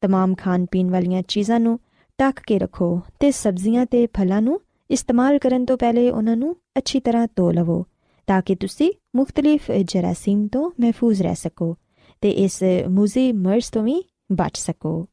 ਤਮਾਮ 0.00 0.34
ਖਾਣ 0.34 0.66
ਪੀਣ 0.70 0.90
ਵਾਲੀਆਂ 0.90 1.22
ਚੀਜ਼ਾਂ 1.22 1.60
ਨੂੰ 1.60 1.78
ਢੱਕ 2.18 2.40
ਕੇ 2.46 2.58
ਰੱਖੋ 2.58 3.00
ਤੇ 3.20 3.30
ਸਬਜ਼ੀਆਂ 3.30 3.86
ਤੇ 3.86 4.06
ਫਲਾਂ 4.06 4.42
ਨੂੰ 4.42 4.60
ਇਸਤੇਮਾਲ 4.90 5.38
ਕਰਨ 5.38 5.64
ਤੋਂ 5.64 5.78
ਪਹਿਲੇ 5.78 6.10
ਉਹਨਾਂ 6.10 6.36
ਨੂੰ 6.36 6.56
ਅੱਛੀ 6.78 7.00
ਤਰ੍ਹਾਂ 7.00 7.26
ਧੋ 7.36 7.50
ਲਵੋ 7.50 7.84
ਤਾਂ 8.26 8.42
ਕਿ 8.42 8.54
ਤੁਸੀਂ 8.54 8.92
ਮੁxtਲਿਫ 9.16 9.70
ਜਰਾਸੀਮ 9.84 10.46
ਤੋਂ 10.46 10.70
ਮਹਿਫੂਜ਼ 10.80 11.22
ਰਹਿ 11.22 11.34
ਸਕੋ 11.34 11.76
ਤੇ 12.20 12.30
ਇਸ 12.30 12.62
ਮੂਜ਼ੀ 12.88 13.32
ਮਰਜ਼ 13.32 13.72
ਤੋਂ 13.72 13.82
ਵੀ 13.82 14.02
ਬਚ 14.32 14.58
ਸਕੋ। 14.58 15.06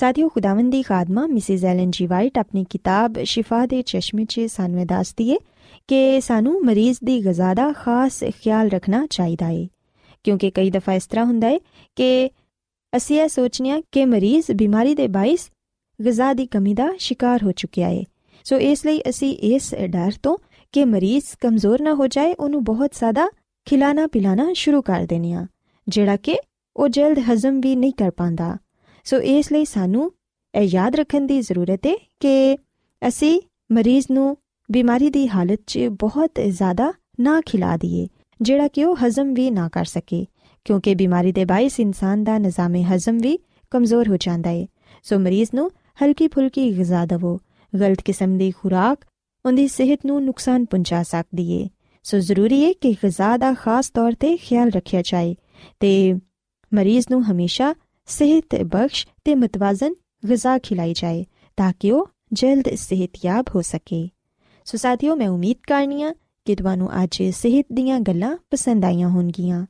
ਸਾਥੀਓ, 0.00 0.28
ਖੁਦਾਵੰਦ 0.28 0.72
ਦੀ 0.72 0.82
ਖਾਦਮਾ 0.82 1.26
ਮਿਸਿਸ 1.26 1.64
ਐਲਨ 1.64 1.90
ਜੀ 1.90 2.06
ਵਾਈਟ 2.06 2.38
ਆਪਣੀ 2.38 2.64
ਕਿਤਾਬ 2.70 3.22
ਸ਼ਿਫਾ 3.24 3.66
ਦੇ 3.66 3.82
ਚਸ਼ਮੇ 3.82 4.24
'ਚ 4.24 4.40
ਸਾਨੂੰ 4.40 4.86
ਦੱਸਦੀ 4.86 5.30
ਏ 5.30 5.36
ਕਿ 5.88 6.20
ਸਾਨੂੰ 6.20 6.60
ਮਰੀਜ਼ 6.60 6.98
ਦੀ 7.04 7.26
ਗਜ਼ਾ 7.26 7.54
ਦਾ 7.54 7.72
ਖਾਸ 7.72 8.24
ਖਿਆਲ 8.24 8.68
ਰੱਖਣਾ 8.68 9.06
ਚਾਹੀਦਾ 9.10 9.48
ਏ। 9.48 9.68
ਕਿਉਂਕਿ 10.24 10.50
ਕਈ 10.50 10.70
ਦਫਾ 10.70 10.92
ਇਸ 10.92 11.06
ਤਰ੍ਹਾਂ 11.06 11.24
ਹੁੰਦਾ 11.24 11.48
ਏ 11.48 11.60
ਕਿ 11.96 12.30
ਅਸੀਂ 12.96 13.20
ਇਹ 13.20 13.28
ਸੋਚਨੇ 13.28 13.70
ਆ 13.70 13.80
ਕਿ 13.92 14.04
ਮਰੀਜ਼ 14.04 14.50
ਬਿਮਾਰੀ 14.50 14.94
ਦੇ 14.94 15.08
ਬਾਇਸ 15.08 15.50
ਗਜ਼ਾ 16.06 16.32
ਦੀ 16.32 16.46
ਕਮੀ 16.46 16.74
ਦਾ 16.74 16.88
ਸ਼ਿਕਾਰ 16.98 17.42
ਹੋ 17.42 17.52
ਚੁੱਕਿਆ 17.52 17.88
ਏ। 17.88 18.04
ਸੋ 18.44 18.58
ਇਸ 18.58 18.86
ਲਈ 18.86 19.02
ਅਸੀਂ 19.08 19.36
ਇਸ 19.36 19.74
ਡਰ 19.74 20.12
ਤੋਂ 20.22 20.36
ਕਿ 20.72 20.84
ਮਰੀਜ਼ 20.84 21.24
ਕਮਜ਼ੋਰ 21.40 21.82
ਨਾ 21.82 21.94
ਹੋ 21.94 22.06
ਜਾਏ, 22.06 22.34
ਉਹਨੂੰ 22.34 22.64
ਬਹੁਤ 22.64 22.90
ਜ਼ਿਆਦਾ 22.92 23.28
ਖਿਲਾਣਾ 23.64 24.06
ਪਿਲਾਣਾ 24.06 24.52
ਸ਼ੁਰੂ 24.54 24.82
ਕਰ 24.82 25.06
ਦੇਨੇ 25.08 25.32
ਆ 25.32 25.46
ਜਿਹੜਾ 25.88 26.16
ਕਿ 26.16 26.38
ਉਹ 26.76 26.88
ਜਲਦ 26.88 27.18
ਹਜ਼ਮ 27.18 27.60
ਵੀ 27.60 27.76
ਨਹੀਂ 27.76 27.92
ਕਰ 27.92 28.10
ਪਾਉਂਦਾ। 28.10 28.56
ਸੋ 29.08 29.20
ਇਸ 29.20 29.52
ਲਈ 29.52 29.64
ਸਾਨੂੰ 29.64 30.12
ਇਹ 30.54 30.62
ਯਾਦ 30.62 30.96
ਰੱਖਣ 30.96 31.26
ਦੀ 31.26 31.40
ਜ਼ਰੂਰਤ 31.40 31.86
ਹੈ 31.86 31.94
ਕਿ 32.20 32.58
ਅਸੀਂ 33.08 33.40
ਮਰੀਜ਼ 33.72 34.06
ਨੂੰ 34.10 34.36
ਬਿਮਾਰੀ 34.70 35.10
ਦੀ 35.10 35.28
ਹਾਲਤ 35.28 35.60
'ਚ 35.66 35.78
ਬਹੁਤ 35.78 36.30
ਜ਼ਿਆਦਾ 36.48 36.92
ਨਾ 37.20 37.40
ਖਿਲਾ 37.40 37.76
ਦਈਏ, 37.76 38.08
ਜਿਹੜਾ 38.40 38.68
ਕਿ 38.68 38.84
ਉਹ 38.84 38.96
ਹਜ਼ਮ 38.96 39.34
ਵੀ 39.34 39.50
ਨਾ 39.50 39.68
ਕਰ 39.68 39.84
ਸਕੇ, 39.84 40.26
ਕਿਉਂਕਿ 40.64 40.94
ਬਿਮਾਰੀ 40.94 41.32
ਦੇ 41.32 41.44
ਬਾਇਸ 41.44 41.80
ਇਨਸਾਨ 41.80 42.24
ਦਾ 42.24 42.38
ਨਿਜ਼ਾਮੇ 42.38 42.82
ਹਜ਼ਮ 42.84 43.18
ਵੀ 43.18 43.38
ਕਮਜ਼ੋਰ 43.70 44.08
ਹੋ 44.08 44.16
ਜਾਂਦਾ 44.16 44.50
ਹੈ। 44.50 44.66
ਸੋ 45.02 45.18
ਮਰੀਜ਼ 45.18 45.50
ਨੂੰ 45.54 45.70
ਹਲਕੀ 46.04 46.28
ਫੁਲਕੀ 46.28 46.78
ਗਿਜ਼ਾ 46.78 47.06
ਦਵੋ, 47.06 47.38
ਗਲਤ 47.80 48.02
ਕਿਸਮ 48.02 48.38
ਦੀ 48.38 48.50
ਖੁਰਾਕ 48.50 48.98
ਉਹਦੀ 49.46 49.68
ਸਿਹਤ 49.68 50.06
ਨੂੰ 50.06 50.24
ਨੁਕਸਾਨ 50.24 50.64
ਪਹੁੰਚਾ 50.64 51.02
ਸਕਦੀ 51.02 51.52
ਏ। 51.52 51.68
ਸੋ 52.02 52.18
ਜ਼ਰੂਰੀ 52.18 52.64
ਹੈ 52.64 52.72
ਕਿ 52.72 52.92
ਗਿਜ਼ਾ 52.92 53.36
ਦਾ 53.36 53.54
ਖਾਸ 53.54 53.90
ਤੌਰ 53.90 54.12
ਤੇ 54.12 54.36
ਖਿਆਲ 54.36 54.70
ਰੱਖਿਆ 54.70 55.02
ਜਾਏ 55.02 55.36
ਤੇ 55.80 56.14
ਮਰੀਜ਼ 56.74 57.06
ਨੂੰ 57.10 57.32
ਹਮੇਸ਼ਾ 57.32 57.74
ਸਿਹਤ 58.07 58.55
ਬਖਸ਼ 58.65 59.05
ਤੇ 59.25 59.35
ਮਤਵਾਜ਼ਨ 59.35 59.93
ਗਿਜ਼ਾ 60.29 60.57
ਖਿਲਾਈ 60.57 60.93
ਜਾਏ 60.93 61.23
ਤਾਂ 61.57 61.71
ਕਿ 61.79 61.91
ਉਹ 61.91 62.07
ਜਲਦ 62.33 62.73
ਸਿਹਤਯਾਬ 62.75 63.45
ਹੋ 63.55 63.61
ਸਕੇ 63.61 64.07
ਸੋ 64.67 64.77
ਸਾਥੀਓ 64.77 65.15
ਮੈਂ 65.15 65.29
ਉਮੀਦ 65.29 65.57
ਕਰਨੀਆ 65.67 66.13
ਕਿ 66.47 66.55
ਤੁਹਾਨੂੰ 66.55 66.89
ਅੱਜ 67.03 67.21
ਸਿਹਤ 67.33 67.65
ਦੀਆਂ 67.73 67.99
ਗੱਲਾਂ 67.99 68.35
ਪਸੰਦ 68.51 68.85
ਆਈਆਂ 68.85 69.09
ਹੋਣਗੀਆਂ 69.09 69.65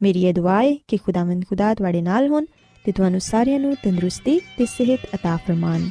ਮੇਰੀ 0.00 0.24
ਇਹ 0.24 0.34
ਦੁਆ 0.34 0.62
ਹੈ 0.62 0.74
ਕਿ 0.88 0.96
ਖੁਦਾਵੰਦ 0.96 1.44
ਖੁਦਾ 1.44 1.74
ਤੁਹਾਡੇ 1.74 2.00
ਨਾਲ 2.02 2.28
ਹੋਣ 2.28 2.44
ਤੇ 2.84 2.92
ਤੁਹਾਨੂੰ 2.92 3.20
ਸਾਰਿਆਂ 3.20 3.60
ਨੂੰ 3.60 3.74
ਤੰਦਰੁਸਤੀ 3.84 4.40
ਤੇ 4.58 4.66
ਸਿਹਤ 4.66 5.14
عطا 5.14 5.36
ਫਰਮਾਨ 5.46 5.88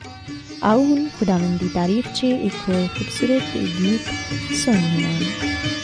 ਆਓ 0.63 0.83
ਹੁਣ 0.83 1.07
ਖੁਦਾਵੰਦ 1.19 1.59
ਦੀ 1.59 1.69
ਤਾਰੀਫ 1.73 2.13
'ਚ 2.13 2.23
ਇੱਕ 2.23 2.55
ਖੂਬਸੂਰਤ 2.65 3.57
ਗੀਤ 3.81 4.55
ਸੁਣੀਏ 4.55 5.78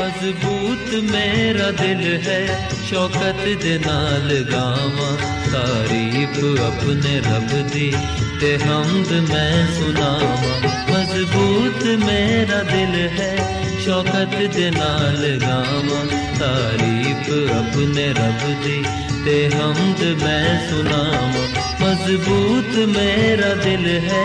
ਮਜ਼ਬੂਤ 0.00 0.92
ਮੇਰਾ 1.04 1.70
ਦਿਲ 1.70 2.02
ਹੈ 2.26 2.68
ਸ਼ੌਕਤ 2.88 3.40
ਦੇ 3.62 3.78
ਨਾਲ 3.78 4.32
ਗਾਵਾਂ 4.52 5.16
ਤਾਰੀਫ 5.52 6.38
ਆਪਣੇ 6.60 7.18
ਰੱਬ 7.20 7.50
ਦੀ 7.68 7.92
ਤੇ 8.40 8.56
ਹਮਦ 8.58 9.12
ਮੈਂ 9.22 9.66
ਸੁਣਾਵਾਂ 9.74 10.70
ਮਜ਼ਬੂਤ 10.90 11.84
ਮੇਰਾ 12.04 12.62
ਦਿਲ 12.62 12.96
ਹੈ 13.18 13.36
ਸ਼ੌਕਤ 13.84 14.36
ਦੇ 14.54 14.70
ਨਾਲ 14.70 15.26
ਗਾਵਾਂ 15.42 16.04
ਤਾਰੀਫ 16.38 17.30
ਆਪਣੇ 17.52 18.08
ਰੱਬ 18.12 18.46
ਦੀ 18.64 18.82
ਤੇ 19.24 19.48
ਹਮਦ 19.50 20.02
ਮੈਂ 20.22 20.58
ਸੁਣਾਵਾਂ 20.70 21.48
ਮਜ਼ਬੂਤ 21.82 22.78
ਮੇਰਾ 22.88 23.54
ਦਿਲ 23.54 23.88
ਹੈ 24.04 24.24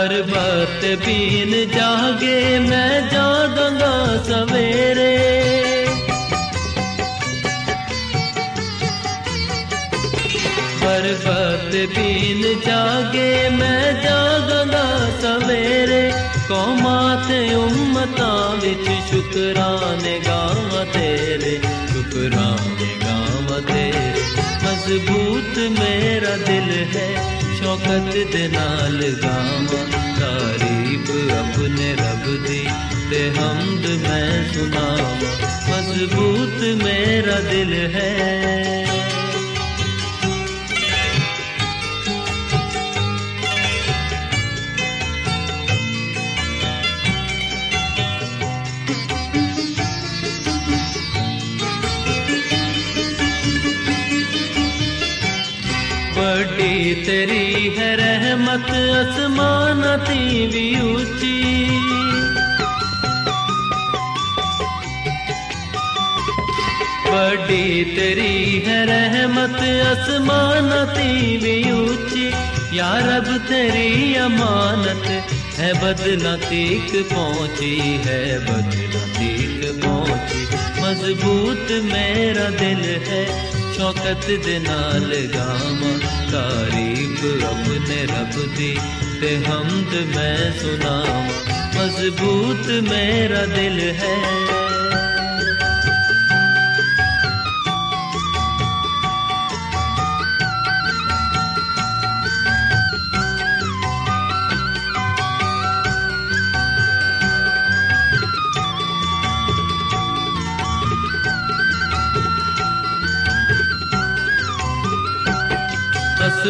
ਬਰਬਤ 0.00 1.06
ਬੀਨ 1.06 1.68
ਜਾਗੇ, 1.68 2.58
ਮੈਂ 2.58 3.00
ਜਾਗਾਂਗਾ 3.00 4.22
ਸਵੇਰੇ। 4.22 5.16
ਬਰਬਤ 10.84 11.98
ਬੀਨ 11.98 12.60
ਜਾਗੇ, 12.66 13.48
ਮੈਂ 13.48 13.92
ਜਾਗਾਂਗਾ 13.92 15.10
ਸਵੇਰੇ। 15.22 16.12
ਕੌਮਾਂ 16.48 17.28
ਤੇ 17.28 17.54
ਉਮਤਾਂ 17.54 18.56
ਵਿੱਚ 18.56 18.88
ਸ਼ੁਕਰਾਨੇ 19.10 20.20
ਗਾਵਾਂ 20.26 20.84
ਤੇਰੇ, 20.86 21.60
ਸ਼ੁਕਰਾਨੇ 21.92 22.94
ਗਾਵਾਂ 23.04 23.60
ਤੇਰੇ। 23.60 24.22
ਮਜ਼ਬੂਤ 24.64 25.58
ਮੇਰਾ 25.58 26.36
ਦਿਲ 26.36 26.86
ਹੈ 26.96 27.39
ਸ਼ੌਕਤ 27.62 28.32
ਦੇ 28.32 28.48
ਨਾਲ 28.48 29.02
ਗਾਵਾਂ। 29.22 29.84
ਤਾਰੀਫ 30.20 31.10
ਆਪਣੇ 31.32 31.92
ਰੱਬ 31.92 32.46
ਦੀ 32.46 32.68
ਤੇ 33.10 33.30
ਹਮਦ 33.30 33.86
ਮੈਂ 33.86 34.48
ਸੁਣਾਵਾਂ। 34.54 35.16
ਮਜ਼ਬੂਤ 35.70 36.84
ਮੇਰਾ 36.84 37.40
ਦਿਲ 37.40 37.72
ਹੈ। 37.94 38.99
बड़ी 56.60 56.94
तेरी 56.94 57.68
है 57.76 57.96
रहमत, 57.96 58.66
आसमान 58.96 59.80
भी 60.52 60.80
ऊँची। 60.80 61.36
बड़ी 67.06 67.84
तेरी 67.84 68.58
है 68.66 68.78
रहमत, 68.86 69.56
आसमान 69.86 70.68
भी 71.38 71.56
ऊँची। 71.72 72.28
या 72.78 72.92
रब, 72.98 73.36
तेरी 73.48 74.14
अमानत 74.14 75.08
है 75.56 75.72
बदला 75.72 76.36
तीक 76.36 76.92
पहुँची 77.12 77.76
है 78.04 78.38
बदला 78.38 79.04
तीक 79.16 79.80
पहुँची। 79.84 80.44
मज़बूत 80.82 81.72
मेरा 81.84 82.48
दिल 82.50 82.84
है 83.08 83.59
ਸ਼ੌਕਤ 83.80 84.26
ਦੇ 84.44 84.58
ਨਾਲ 84.58 85.14
ਗਾਵਾਂ, 85.34 85.98
ਤਾਰੀਫ 86.32 87.44
ਆਪਣੇ 87.44 88.06
ਰੱਬ 88.06 88.56
ਦੀ 88.56 88.78
ਤੇ 89.20 89.38
ਹਮਦ 89.38 90.16
ਮੈਂ 90.16 90.58
ਸੁਣਾਵਾਂ। 90.60 91.28
ਮਜ਼ਬੂਤ 91.76 92.70
ਮੇਰਾ 92.90 93.46
ਦਿਲ 93.46 93.80
ਹੈ। 93.80 94.16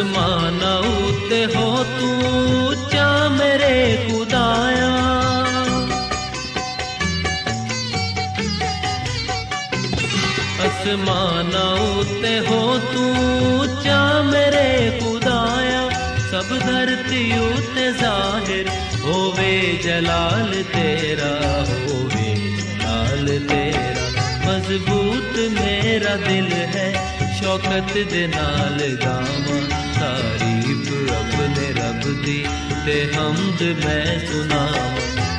ਅਸਮਾਨਾਂ 0.00 0.78
ਉੱਤੇ 0.78 1.46
ਹੋ 1.46 1.84
ਤੂੰ 1.84 2.66
ਉੱਚਾ 2.66 3.28
ਮੇਰੇ 3.28 4.08
ਖੁਦਾਇਆ। 4.10 4.88
ਅਸਮਾਨਾਂ 10.66 11.72
ਉੱਤੇ 11.74 12.40
ਹੋ 12.40 12.78
ਤੂੰ 12.78 13.16
ਉੱਚਾ 13.60 14.22
ਮੇਰੇ 14.22 14.98
ਖੁਦਾਇਆ। 15.00 15.90
ਸਭ 16.30 16.58
ਧਰਤੀ 16.58 17.38
ਉੱਤੇ 17.38 17.92
ਜ਼ਾਹਿਰ 17.92 18.68
ਹੋਵੇ 19.04 19.80
ਜਲਾਲ 19.84 20.64
ਤੇਰਾ, 20.72 21.64
ਹੋਵੇ 21.64 22.34
ਜਲਾਲ 22.34 23.40
ਤੇਰਾ। 23.48 23.90
ਮਜ਼ਬੂਤ 24.46 25.38
ਮੇਰਾ 25.60 26.16
ਦਿਲ 26.16 26.52
ਹੈ, 26.52 27.16
ਸ਼ੌਕਤ 27.42 27.98
ਦੇ 27.98 28.26
ਨਾਲ 28.26 28.96
ਗਾਵਾਂ। 29.04 29.79
ਤਾਰੀਫ 29.99 31.11
ਆਪਣੇ 31.11 31.71
ਰੱਬ 31.73 32.23
ਦੀ 32.25 32.43
ਤੇ 32.85 33.03
ਹਮਦ 33.13 33.63
ਮੈਂ 33.85 34.19
ਸੁਣਾਵਾਂ 34.27 34.89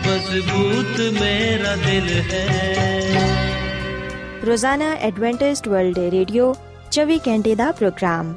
ਮਜ਼ਬੂਤ 0.06 1.00
ਮੇਰਾ 1.20 1.75
ਦਿਲ 1.76 2.08
ਹੈ 2.32 3.06
ਰੋਜ਼ਾਨਾ 4.46 4.92
ਐਡਵੈਂਟਿਸਟ 5.00 5.68
ਵਰਲਡ 5.68 5.99
ਰੇਡੀਓ 6.11 6.54
24 6.92 7.18
ਘੰਟੇ 7.28 7.54
ਦਾ 7.54 7.70
ਪ੍ਰੋਗਰਾਮ 7.73 8.35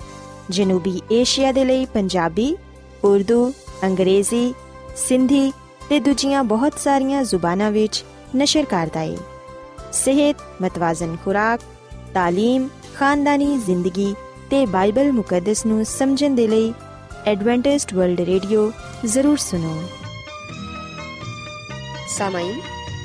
ਜਨੂਬੀ 0.50 1.02
ਏਸ਼ੀਆ 1.12 1.52
ਦੇ 1.52 1.66
ਲਈ 1.66 1.86
ਪੰਜਾਬੀ 1.86 2.56
ਉਰਦੂ 3.04 3.52
ਅੰਗਰੇਜ਼ੀ 3.84 4.54
ਸਿੰਧੀ 4.98 5.52
ਤੇ 5.90 6.00
ਦੂਜੀਆਂ 6.00 6.44
ਬਹੁਤ 6.44 6.80
ਸਾਰੀਆਂ 6.80 7.24
ਜ਼ੁਬਾਨਾਂ 7.24 7.72
ਵਿੱਚ 7.72 8.04
ਨਸ਼ਰ 8.36 8.66
ਕਰਦਾ 8.66 9.00
ਹੈ 9.00 9.18
ਸਿਹਤ 9.94 10.42
ਮਤਵਾਜ਼ਨ 10.62 11.16
ਖੁਰਾਕ 11.26 11.60
تعلیم 12.16 12.68
ਖਾਨਦਾਨੀ 12.96 13.58
ਜ਼ਿੰਦਗੀ 13.58 14.14
ਤੇ 14.54 14.66
ਬਾਈਬਲ 14.68 15.12
ਮੁਕੱਦਸ 15.12 15.66
ਨੂੰ 15.66 15.86
ਸਮਝਣ 15.86 16.36
ਦੇ 16.36 16.48
ਲਈ 16.48 16.74
ਐਡਵੈਂਟਿਸਟ 17.28 17.94
ਵਰਲਡ 17.94 18.22
ਰੇਡੀਓ 18.22 18.72
ਜ਼ਰੂਰ 19.06 19.38
ਸੁਨੋ 19.40 19.82
सामाइन 22.12 22.56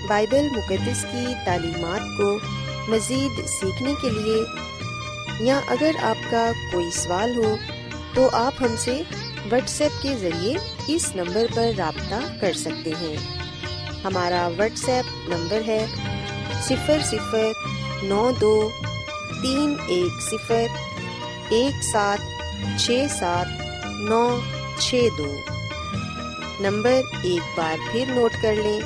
बाइबल 0.04 0.48
मुकदस 0.50 1.02
की 1.06 1.34
तालीमात 1.44 2.06
को 2.14 2.28
मज़ीद 2.88 3.36
सीखने 3.48 3.92
के 3.96 4.10
लिए 4.12 4.38
या 5.42 5.58
अगर 5.68 5.96
आपका 6.04 6.40
कोई 6.72 6.90
सवाल 6.92 7.34
हो 7.36 7.56
तो 8.14 8.26
आप 8.36 8.54
हमसे 8.60 8.94
व्हाट्सएप 9.44 9.92
के 10.02 10.14
ज़रिए 10.16 10.56
इस 10.90 11.10
नंबर 11.16 11.46
पर 11.50 11.74
रबता 11.74 12.20
कर 12.40 12.52
सकते 12.54 12.90
हैं 12.96 13.16
हमारा 14.02 14.48
व्हाट्सएप 14.50 15.12
नंबर 15.30 15.62
है 15.64 15.80
सिफर 16.62 17.02
सिफर 17.04 18.08
नौ 18.08 18.30
दो 18.40 18.54
तीन 19.36 19.78
एक 19.92 20.20
सिफर 20.22 20.66
एक 21.54 21.82
सात 21.84 22.32
छ 22.78 22.98
सात 23.10 23.64
नौ 24.08 24.22
छ 24.78 25.02
दो 25.16 25.30
नंबर 26.62 27.26
एक 27.26 27.54
बार 27.56 27.86
फिर 27.86 28.14
नोट 28.14 28.40
कर 28.42 28.62
लें 28.62 28.80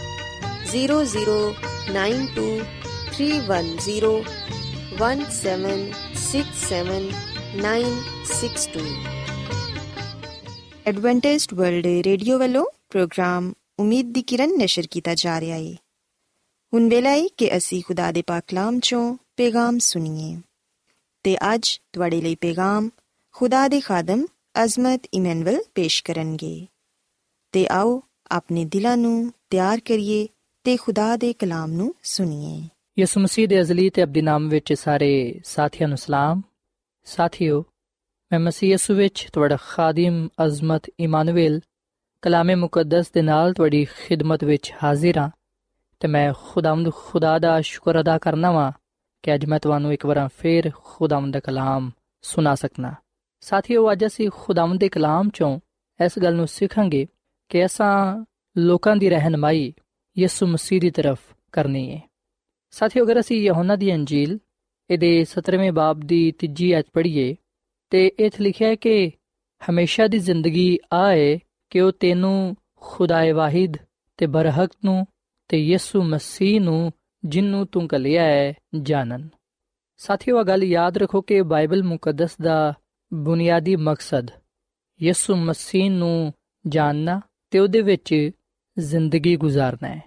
zero 0.67 1.03
zero 1.07 1.39
nine 1.93 2.27
two 2.35 2.47
three 3.13 3.29
one 3.47 3.77
zero 3.81 4.13
one 5.01 5.25
seven 5.33 5.85
six 6.23 6.67
seven 6.69 7.11
nine 7.63 8.03
six 8.33 8.69
two 8.75 8.87
Adventist 10.87 11.53
World 11.55 11.87
Radio 12.05 12.39
ਵੱਲੋਂ 12.39 12.65
ਪ੍ਰੋਗਰਾਮ 12.91 13.53
ਉਮੀਦ 13.79 14.13
ਦੀ 14.13 14.23
ਕਿਰਨ 14.23 14.57
ਨਿਸ਼ਰ 14.59 14.87
ਕੀਤਾ 14.91 15.15
ਜਾ 15.15 15.41
ਰਿਹਾ 15.41 15.57
ਹੈ 15.57 15.75
ਹੁਣ 16.73 16.89
ਵੇਲਾ 16.89 17.11
ਹੈ 17.11 17.27
ਕਿ 17.37 17.57
ਅਸੀਂ 17.57 17.83
ਖੁਦਾ 17.83 18.11
ਦੇ 18.13 18.23
ਪਾਕ 18.23 18.45
ਕਲਾਮ 18.49 18.79
ਚੋਂ 18.83 19.03
ਪੈਗਾਮ 19.37 19.79
ਸੁਣੀਏ 19.79 20.37
ਤੇ 21.24 21.38
ਅੱਜ 21.54 21.82
ਤੁਹਾਡੇ 21.94 22.22
ਲਈ 22.22 22.36
ਪੈਗਾਮ 22.36 22.90
ਖੁਦਾ 23.32 23.68
ਦੇ 23.68 23.80
ਖਾਦਮ 23.80 24.26
ਅਜ਼ਮਤ 24.64 25.02
ਇਮਨੁਅਲ 25.14 25.64
ਪੇਸ਼ 25.76 26.04
ਕਰਨਗੇ। 26.04 26.68
ਤੇ 27.52 27.68
ਆਓ 27.68 28.04
ਆਪਣੇ 28.32 28.66
ਦਿਲਾਂ 28.66 28.98
ਨੂੰ 28.98 29.34
ਤਿਆਰ 29.50 29.80
ਕਰੀਏ 29.80 30.28
ਤੇ 30.64 30.78
ਖੁਦਾ 30.78 31.18
ਦੇ 31.18 31.34
ਕਲਾਮ 31.34 31.72
ਨੂੰ 31.72 31.96
ਸੁਣੀਏ। 32.04 32.70
ਯਿਸੂ 33.00 33.20
ਮਸੀਹ 33.20 33.48
ਦੇ 33.48 33.62
ਅਜ਼ਲੀ 33.62 33.90
ਤੇ 33.90 34.04
ਅਬਦੀ 34.04 34.22
ਨਾਮ 34.22 34.50
ਵਿੱਚ 34.50 34.74
ਸਾਰੇ 34.74 35.42
ਸਾਥੀਆਂ 35.44 35.90
ਨੂੰ 35.90 35.98
ਸਲਾਮ। 35.98 36.42
ਸਾਥਿਓ, 37.06 37.66
ਮੈਂ 38.32 38.40
ਮਸੀਹ 38.40 38.70
ਯਿਸੂ 38.70 38.94
ਵਿੱਚ 38.94 39.28
ਤੁਹਾਡਾ 39.34 39.58
ਖਾਦਮ 39.68 40.28
ਅਜ਼ਮਤ 40.46 40.82
ਇਮਾਨੁਅਲ 41.00 41.60
ਕਲਾਮੇ 42.22 42.56
ਮੁਕੱਦਸ 42.56 43.12
ਦੇ 43.12 43.22
ਨਾਲ 43.22 43.54
ਤੁਹਾਡੀ 43.54 43.86
ਖਿਦਮਤ 43.86 44.44
ਵਿੱਚ 44.44 44.74
ਹਾਜ਼ਰ 44.84 45.18
ਹਾਂ 45.18 45.30
ਤੇ 46.00 46.08
ਮੈਂ 46.08 46.34
ਖੁਦਾਵੰਦ 46.48 46.94
ਖੁਦਾ 46.94 47.40
ਦਾ 47.40 47.62
ਸ਼ੁਕਰ 47.62 48.00
ਅਦਾ 48.00 48.18
ਕਰਨਾ 48.18 48.52
ਵਾਂ 48.52 48.72
ਕਿ 49.24 49.34
ਅੱਜ 49.34 49.46
ਮੈਂ 49.46 49.60
ਤੁਹਾਨੂੰ 49.60 49.94
ਇੱਕ 49.94 50.06
ਵਾਰ 50.06 50.28
ਫੇਰ 50.38 50.72
ਖੁਦਾਵੰਦ 50.84 51.34
ਦਾ 51.34 51.40
ਕਲਾਮ 51.40 51.92
ਸੁਣਾ 52.22 52.56
ਸਕਣਾ 52.56 52.94
ਸਾਥੀਓ, 53.42 53.92
ਅੱਜ 53.92 54.06
ਅਸੀਂ 54.06 54.30
ਖੁਦਾਵੰਦ 54.34 54.80
ਦੇ 54.80 54.90
ਕਲਾਮ 54.90 55.30
ਚੋਂ 55.30 55.60
ਇਸ 56.06 56.20
ਗੱਲ 56.20 56.36
ਨੂੰ 56.36 56.48
ਸਿੱਖਾਂਗੇ 56.48 57.06
ਕਿ 57.50 57.66
ਅਸਾਂ 57.66 58.26
ਲੋਕਾਂ 58.58 58.96
ਦੀ 58.96 59.10
ਰਹਿਨਮਾਈ 59.10 59.74
ਯਿਸੂ 60.18 60.48
ਮਸੀਹ 60.48 60.82
ਦੀ 60.82 60.90
ਤਰਫ 60.90 61.20
ਕਰਨੀ 61.52 61.92
ਹੈ 61.92 62.02
ਸਾਥੀਓ, 62.72 63.06
ਅਗਰ 63.06 63.20
ਅਸੀਂ 63.20 63.42
ਯਹੋਨਾ 63.42 63.76
ਦੀ 63.76 63.94
ਅੰਜੀਲ, 63.96 64.40
ਇਹਦੇ 64.90 65.26
17ਵੇਂ 65.30 65.72
ਬਾਬ 65.72 66.00
ਦੀ 66.00 66.32
ਤੀਜੀ 66.32 66.72
ਐਤ 66.72 66.86
ਪੜ੍ਹੀਏ, 66.94 67.36
ਤੇ 67.90 68.08
ਇਥੇ 68.08 68.44
ਲਿਖਿਆ 68.44 68.68
ਹੈ 68.68 68.76
ਕਿ 68.76 69.12
ਹਮੇਸ਼ਾ 69.62 70.08
ਦੀ 70.08 70.20
ਜ਼ਿੰਦਗੀ 70.20 70.78
ਆਏ 70.94 71.40
ਕਿ 71.70 71.82
ਉਹ 71.82 71.92
ਤੈਨੂੰ 71.92 72.56
ਖੁਦਾਏ 72.82 73.32
ਵਾਹਿਦ 73.32 73.78
ਤੇ 74.18 74.26
ਬਰਹਕ 74.26 74.72
ਨੂੰ 74.86 75.06
ਤੇ 75.50 75.58
ਯਿਸੂ 75.58 76.04
ਮਸੀਹ 76.04 76.62
ਨੂੰ 76.62 76.92
ਜਿੰਨੂੰ 77.26 77.68
ਤੂੰ 77.68 77.88
ਕਲਿਆ 77.88 78.24
ਹੈ, 78.24 78.54
ਜਾਣਨ। 78.82 79.30
ਸਾਥੀਓ 79.98 80.40
ਇਹ 80.40 80.46
ਗੱਲ 80.46 80.64
ਯਾਦ 80.64 80.98
ਰੱਖੋ 80.98 81.22
ਕਿ 81.22 81.42
ਬਾਈਬਲ 81.42 81.84
ਮੁਕੱਦਸ 81.84 82.38
ਦਾ 82.42 82.74
ਬੁਨਿਆਦੀ 83.14 83.76
ਮਕਸਦ 83.76 84.28
ਯਿਸੂ 85.02 85.36
ਮਸੀਹ 85.36 85.92
ਨੂੰ 85.92 86.34
ਜਾਣਨਾ 86.68 87.22
ਤੇ 87.52 87.60
ਉਹਦੇ 87.60 87.82
ਵਿੱਚ 87.82 88.32
ਜ਼ਿੰਦਗੀ 88.80 89.36
ਗੁਜ਼ਾਰਨਾ 89.36 89.88
ਹੈ। 89.88 90.02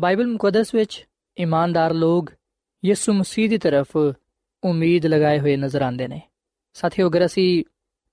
ਬਾਈਬਲ 0.00 0.26
ਮੁਕੱਦਸ 0.26 0.74
ਵਿੱਚ 0.74 1.06
ਇਮਾਨਦਾਰ 1.38 1.94
ਲੋਕ 1.94 2.32
ਯਿਸੂ 2.84 3.12
ਮਸੀਹ 3.12 3.50
ਦੀ 3.50 3.58
ਤਰਫ 3.58 3.96
ਉਮੀਦ 4.64 5.06
ਲਗਾਏ 5.06 5.40
ਹੋਏ 5.40 5.56
ਨਜ਼ਰ 5.56 5.82
ਆਉਂਦੇ 5.82 6.08
ਨੇ। 6.08 6.22
ਸਾਥੀਓ, 6.72 7.08
ਅਗਰ 7.08 7.26
ਅਸੀਂ 7.26 7.64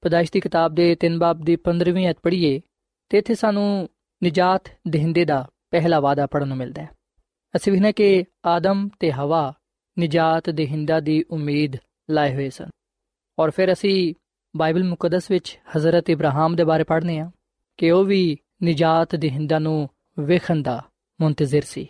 ਪਦਾਇਸ਼ 0.01 0.31
ਦੀ 0.31 0.39
ਕਿਤਾਬ 0.39 0.75
ਦੇ 0.75 0.95
3 0.95 1.19
ਬਾਬ 1.19 1.41
ਦੀ 1.41 1.55
15ਵੀਂ 1.55 2.09
ਅਧ 2.09 2.15
ਪੜ੍ਹੀਏ, 2.23 2.61
ਤੇ 3.09 3.17
ਇੱਥੇ 3.17 3.35
ਸਾਨੂੰ 3.35 3.89
ਨਜਾਤ 4.23 4.61
ਦੇਹਿੰਦੇ 4.87 5.25
ਦਾ 5.25 5.49
ਪਹਿਲਾ 5.71 5.99
ਵਾਅਦਾ 5.99 6.25
ਪੜਨ 6.25 6.47
ਨੂੰ 6.47 6.57
ਮਿਲਦਾ 6.57 6.81
ਹੈ। 6.81 6.89
ਅਸੀਂ 7.54 7.72
ਵਿਖਨੇ 7.72 7.92
ਕਿ 7.92 8.24
ਆਦਮ 8.46 8.88
ਤੇ 9.00 9.10
ਹਵਾ 9.12 9.52
ਨਜਾਤ 9.96 10.50
ਦੇਹਿੰਦਾ 10.50 11.00
ਦੀ 11.00 11.22
ਉਮੀਦ 11.30 11.76
ਲਾਏ 12.10 12.34
ਹੋਏ 12.34 12.48
ਸਨ 12.50 12.70
ਔਰ 13.38 13.50
ਫਿਰ 13.50 13.72
ਅਸੀਂ 13.72 14.14
ਬਾਈਬਲ 14.54 14.84
ਮੁਕੱਦਸ 14.84 15.30
ਵਿੱਚ 15.30 15.58
ਹਜ਼ਰਤ 15.76 16.10
ਇਬਰਾਹਿਮ 16.10 16.54
ਦੇ 16.56 16.64
ਬਾਰੇ 16.64 16.84
ਪੜ੍ਹਨੇ 16.84 17.18
ਆ 17.18 17.30
ਕਿ 17.78 17.90
ਉਹ 17.90 18.04
ਵੀ 18.04 18.36
ਨਜਾਤ 18.64 19.16
ਦੇਹਿੰਦਾ 19.16 19.58
ਨੂੰ 19.58 19.88
ਵੇਖਣ 20.18 20.62
ਦਾ 20.62 20.82
ਮੁੰਤਜ਼ਰ 21.20 21.62
ਸੀ 21.62 21.88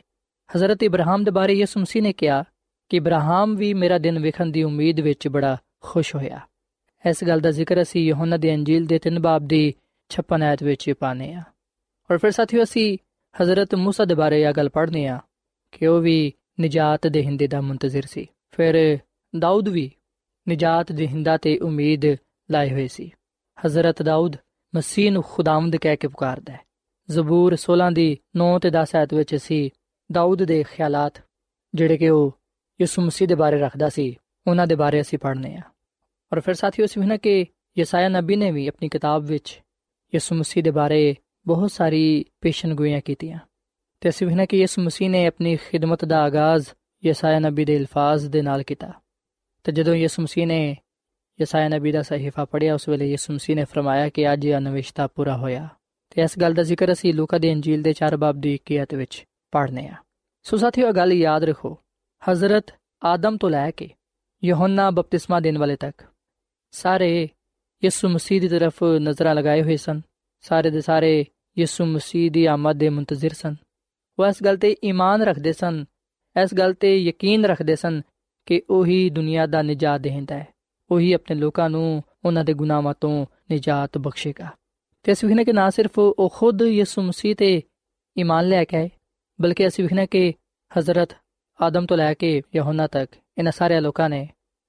ਹਜ਼ਰਤ 0.50 0.82
ਇਬਰਾਹਿਮ 0.82 1.24
ਦੇ 1.24 1.30
ਬਾਰੇ 1.30 1.54
ਯਿਸੂ 1.54 1.80
ਮਸੀਹ 1.80 2.02
ਨੇ 2.02 2.12
ਕਿਹਾ 2.12 2.44
ਕਿ 2.90 2.96
ਇਬਰਾਹਿਮ 2.96 3.54
ਵੀ 3.56 3.72
ਮੇਰਾ 3.74 3.98
ਦਿਨ 3.98 4.18
ਵੇਖਣ 4.18 4.50
ਦੀ 4.50 4.62
ਉਮੀਦ 4.62 5.00
ਵਿੱਚ 5.00 5.28
ਬੜਾ 5.28 5.56
ਖੁਸ਼ 5.80 6.14
ਹੋਇਆ 6.14 6.40
ਇਸ 7.04 7.24
ਗੱਲ 7.24 7.40
ਦਾ 7.40 7.50
ਜ਼ਿਕਰ 7.50 7.82
ਅਸੀਂ 7.82 8.06
ਯਹੋਨਾ 8.06 8.36
ਦੀ 8.36 8.54
ਅੰਜੀਲ 8.54 8.86
ਦੇ 8.86 9.00
3 9.08 9.20
ਬਾਬ 9.20 9.46
ਦੀ 9.46 9.62
56 10.10 10.42
ਆਇਤ 10.42 10.62
ਵਿੱਚ 10.62 10.90
ਪਾਨੇ 11.00 11.32
ਆ 11.34 11.42
ਔਰ 12.10 12.18
ਫਿਰ 12.18 12.30
ਸਾਥੀਓ 12.30 12.62
ਅਸੀਂ 12.62 12.86
ਹਜ਼ਰਤ 13.34 13.74
موسی 13.74 14.06
ਦੇ 14.06 14.14
ਬਾਰੇ 14.14 14.42
ਇਹ 14.42 14.52
ਗੱਲ 14.52 14.68
ਪੜ੍ਹਨੇ 14.68 15.06
ਆ 15.06 15.18
ਕਿ 15.75 15.87
ਉਹ 15.87 16.01
ਵੀ 16.01 16.33
ਨਜਾਤ 16.61 17.07
ਦੇਹਿੰਦੇ 17.07 17.47
ਦਾ 17.47 17.61
ਮੁੰਤਜ਼ਰ 17.61 18.01
ਸੀ। 18.01 18.27
ਫਿਰ 18.51 18.99
ਦਾਊਦ 19.39 19.69
ਵੀ 19.69 19.91
ਨਜਾਤ 20.49 20.91
ਦੇਹਿੰਦਾ 20.91 21.37
ਤੇ 21.37 21.59
ਉਮੀਦ 21.59 22.05
ਲਾਏ 22.51 22.71
ਹੋਏ 22.71 22.87
ਸੀ। 22.87 23.11
ਹਜ਼ਰਤ 23.65 24.01
ਦਾਊਦ 24.01 24.35
ਮਸੀਹ 24.75 25.11
ਨੂੰ 25.11 25.23
ਖੁਦਾਵੰਦ 25.27 25.75
ਕਹਿ 25.75 25.97
ਕੇ 25.97 26.07
ਪੁਕਾਰਦਾ 26.07 26.53
ਹੈ। 26.53 26.59
ਜ਼ਬੂਰ 27.09 27.55
16 27.55 27.91
ਦੀ 27.91 28.17
9 28.35 28.59
ਤੇ 28.59 28.69
10 28.69 28.95
ਆਇਤ 28.95 29.13
ਵਿੱਚ 29.13 29.35
ਅਸੀਂ 29.35 29.69
ਦਾਊਦ 30.11 30.43
ਦੇ 30.43 30.63
ਖਿਆਲਾਤ, 30.63 31.23
ਜਿਹੜੇ 31.75 31.97
ਕਿ 31.97 32.09
ਉਹ 32.09 32.39
ਯਿਸੂ 32.81 33.01
ਮਸੀਹ 33.01 33.27
ਦੇ 33.27 33.35
ਬਾਰੇ 33.35 33.59
ਰੱਖਦਾ 33.59 33.89
ਸੀ, 33.89 34.15
ਉਹਨਾਂ 34.47 34.67
ਦੇ 34.67 34.75
ਬਾਰੇ 34.75 35.01
ਅਸੀਂ 35.01 35.19
ਪੜ੍ਹਨੇ 35.19 35.55
ਆ। 35.55 35.61
ਔਰ 36.33 36.39
ਫਿਰ 36.39 36.53
ਸਾਥੀਓ, 36.53 36.85
ਅਸੀਂ 36.85 37.01
ਨਾ 37.01 37.17
ਕਿ 37.17 37.45
ਯਸਾਇਆ 37.77 38.09
ਨਬੀ 38.09 38.35
ਨੇ 38.35 38.51
ਵੀ 38.51 38.67
ਆਪਣੀ 38.67 38.89
ਕਿਤਾਬ 38.89 39.23
ਵਿੱਚ 39.25 39.61
ਯਿਸੂ 40.13 40.35
ਮਸੀਹ 40.35 40.63
ਦੇ 40.63 40.71
ਬਾਰੇ 40.71 41.15
ਬਹੁਤ 41.47 41.71
ਸਾਰੀ 41.71 42.25
ਪੇਸ਼ਨਗੋਈਆਂ 42.41 43.01
ਕੀਤੀਆਂ। 43.01 43.39
ਤੇ 44.05 44.09
ਅਸੀਂ 44.09 44.27
ਵੇਖਣਾ 44.27 44.45
ਕਿ 44.45 44.57
ਯਿਸੂ 44.57 44.81
ਮਸੀਹ 44.81 45.09
ਨੇ 45.09 45.27
ਆਪਣੀ 45.27 45.55
ਖਿਦਮਤ 45.55 46.05
ਦਾ 46.05 46.21
ਆਗਾਜ਼ 46.21 46.65
ਯਸਾਇਆ 47.05 47.39
ਨਬੀ 47.39 47.65
ਦੇ 47.65 47.77
ਅਲਫਾਜ਼ 47.77 48.27
ਦੇ 48.27 48.41
ਨਾਲ 48.41 48.63
ਕੀਤਾ। 48.63 48.91
ਤੇ 49.63 49.71
ਜਦੋਂ 49.71 49.95
ਯਿਸੂ 49.95 50.21
ਮਸੀਹ 50.21 50.47
ਨੇ 50.47 50.77
ਯਸਾਇਆ 51.41 51.69
ਨਬੀ 51.69 51.91
ਦਾ 51.91 52.01
ਸਹੀਫਾ 52.01 52.45
ਪੜਿਆ 52.45 52.73
ਉਸ 52.73 52.89
ਵੇਲੇ 52.89 53.11
ਯਿਸੂ 53.11 53.33
ਮਸੀਹ 53.33 53.55
ਨੇ 53.55 53.65
ਫਰਮਾਇਆ 53.65 54.09
ਕਿ 54.09 54.33
ਅੱਜ 54.33 54.45
ਇਹ 54.45 54.57
ਅਨਵਿਸ਼ਤਾ 54.57 55.07
ਪੂਰਾ 55.07 55.37
ਹੋਇਆ। 55.37 55.67
ਤੇ 56.09 56.21
ਇਸ 56.21 56.39
ਗੱਲ 56.39 56.53
ਦਾ 56.53 56.63
ਜ਼ਿਕਰ 56.63 56.91
ਅਸੀਂ 56.91 57.13
ਲੂਕਾ 57.13 57.37
ਦੇ 57.37 57.51
ਇੰਜੀਲ 57.51 57.81
ਦੇ 57.81 57.93
4 57.93 58.17
ਬਾਬ 58.17 58.35
ਦੀ 58.39 58.59
21 58.71 58.95
ਵਿੱਚ 58.95 59.25
ਪੜ੍ਹਨੇ 59.51 59.87
ਆ 59.87 59.95
ਸੋ 60.43 60.57
ਸਾਥੀਓ 60.57 60.91
ਗੱਲ 60.91 61.13
ਯਾਦ 61.13 61.43
ਰੱਖੋ, 61.43 61.77
ਹਜ਼ਰਤ 62.31 62.65
ਆਦਮ 63.03 63.37
ਤੋਂ 63.37 63.49
ਲੈ 63.49 63.71
ਕੇ 63.71 63.89
ਯਹੋਨਾ 64.43 64.91
ਬਪਤਿਸਮਾ 64.91 65.39
ਦੇਣ 65.39 65.57
ਵਾਲੇ 65.57 65.75
ਤੱਕ 65.75 66.01
ਸਾਰੇ 66.71 67.29
ਯਿਸੂ 67.83 68.09
ਮਸੀਹ 68.09 68.41
ਦੀ 68.41 68.47
ਤਰਫ 68.47 68.83
ਨਜ਼ਰਾਂ 68.83 69.35
ਲਗਾਏ 69.35 69.61
ਹੋਏ 69.61 69.77
ਸਨ। 69.77 70.01
ਸਾਰੇ 70.41 70.69
ਦੇ 70.69 70.81
ਸਾਰੇ 70.81 71.25
ਯਿਸੂ 71.57 71.85
ਮਸੀਹ 71.85 72.31
ਦੀ 72.31 72.45
ਆਮਦ 72.45 72.75
ਦੇ 72.77 72.89
ਮੁੰਤਜ਼ਰ 72.89 73.29
ਸਨ। 73.29 73.55
ਉਹ 74.19 74.25
ਇਸ 74.25 74.43
ਗੱਲ 74.45 74.57
ਤੇ 74.57 74.75
ਈਮਾਨ 74.83 75.21
ਰੱਖਦੇ 75.21 75.53
ਸਨ, 75.53 75.85
ਇਸ 76.35 76.53
ਗੱਲ 76.53 76.73
ਤੇ 76.73 76.97
ਯਕੀਨ 76.97 77.45
ਰੱਖਦੇ 77.45 77.75
ਸਨ 77.75 78.01
ਕਿ 78.45 78.61
ਉਹੀ 78.69 79.09
ਦੁਨੀਆ 79.09 79.45
ਦਾ 79.45 79.61
ਨਜਾਤ 79.61 80.01
ਦੇਹਿੰਦਾ 80.01 80.35
ਹੈ, 80.35 80.47
ਉਹੀ 80.91 81.11
ਆਪਣੇ 81.13 81.35
ਲੋਕਾਂ 81.35 81.69
ਨੂੰ 81.69 82.03
ਉਹਨਾਂ 82.25 82.43
ਦੇ 82.43 82.53
ਗੁਨਾਹਾਂ 82.53 82.93
ਤੋਂ 83.01 83.25
ਨਜਾਤ 83.51 83.97
ਬਖਸ਼ੇਗਾ। 83.97 84.49
ਤੇ 85.03 85.11
ਅਸੀਂ 85.11 85.27
ਵੇਖਨੇ 85.29 85.45
ਕਿ 85.45 85.53
ਨਾ 85.53 85.69
ਸਿਰਫ 85.69 85.99
ਉਹ 85.99 86.29
ਖੁਦ 86.35 86.61
ਯਿਸੂ 86.61 87.01
ਮਸੀਹ 87.01 87.35
ਤੇ 87.35 87.61
ਈਮਾਨ 88.17 88.47
ਲੈ 88.47 88.63
ਕੇ 88.63 88.77
ਆਏ, 88.77 88.89
ਬਲਕਿ 89.41 89.67
ਅਸੀਂ 89.67 89.83
ਵੇਖਨੇ 89.83 90.07
ਕਿ 90.07 90.33
ਹਜ਼ਰਤ 90.71 91.15
ਆਦਮ 91.59 91.85
ਤੋਂ 91.85 91.97
ਲੈ 91.97 92.13
ਕੇ 92.13 92.41
ਯਹੋਨਾ 92.55 92.87
ਤੱਕ 92.87 93.15
ਇਹਨਾਂ 93.37 93.51
ਸਾਰੇ 93.51 93.79
ਲੋਕਾਂ 93.79 94.09
ਨੇ, 94.09 94.27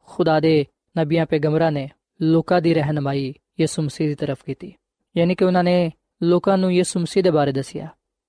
ਖੁਦਾ 0.08 0.38
ਦੇ 0.40 0.64
ਨਬੀਆਂ 0.98 1.26
ਪੈਗੰਬਰਾਂ 1.26 1.70
ਨੇ 1.72 1.88
ਲੋਕਾਂ 2.20 2.60
ਦੀ 2.60 2.74
ਰਹਿਨਮਾਈ 2.74 3.34
ਯਿਸੂ 3.60 3.82
ਮਸੀਹ 3.82 4.08
ਦੀ 4.08 4.14
ਤਰਫ 4.14 4.42
ਕੀਤੀ। 4.44 4.72
ਯਾਨੀ 5.16 5.34
ਕਿ 5.34 5.44
ਉਹਨਾਂ 5.44 5.64
ਨੇ 5.64 5.92
ਲੋਕਾਂ 6.22 6.58
ਨੂੰ 6.58 6.72
ਯਿਸੂ 6.72 7.00
ਮਸੀਹ 7.00 7.22
ਦੇ 7.22 7.30
ਬਾਰੇ 7.30 7.52
ਦੱਸਿਆ, 7.52 7.88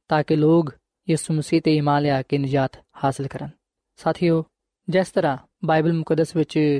ਤਾਂ 0.09 0.23
ਕਿ 0.23 0.35
ਲੋਕ 0.35 0.73
ਯਿਸੂ 1.09 1.33
ਮਸੀਹ 1.33 1.61
ਤੇ 1.61 1.75
ਈਮਾਨ 1.75 2.01
ਲਿਆ 2.01 2.21
ਕੇ 2.21 2.37
ਨਜਾਤ 2.37 2.77
ਹਾਸਲ 3.03 3.27
ਕਰਨ। 3.27 3.49
ਸਾਥੀਓ, 3.95 4.43
ਜਿਸ 4.89 5.11
ਤਰ੍ਹਾਂ 5.11 5.37
ਬਾਈਬਲ 5.65 5.93
ਮੁਕੱਦਸ 5.93 6.35
ਵਿੱਚ 6.35 6.79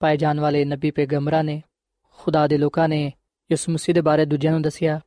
ਪਾਏ 0.00 0.16
ਜਾਣ 0.16 0.40
ਵਾਲੇ 0.40 0.64
ਨਬੀ 0.64 0.90
ਪੈਗੰਬਰਾਂ 0.90 1.42
ਨੇ, 1.44 1.62
ਖੁਦਾ 2.18 2.46
ਦੇ 2.46 2.58
ਲੋਕਾਂ 2.58 2.88
ਨੇ 2.88 3.12
ਯਿਸੂ 3.50 3.72
ਮਸੀਹ 3.72 3.94
ਦੇ 3.94 4.00
ਬਾਰੇ 4.00 4.24
ਦੂਜਿਆਂ 4.24 4.52
ਨੂੰ 4.52 4.62
ਦੱਸਿਆ, 4.62 5.00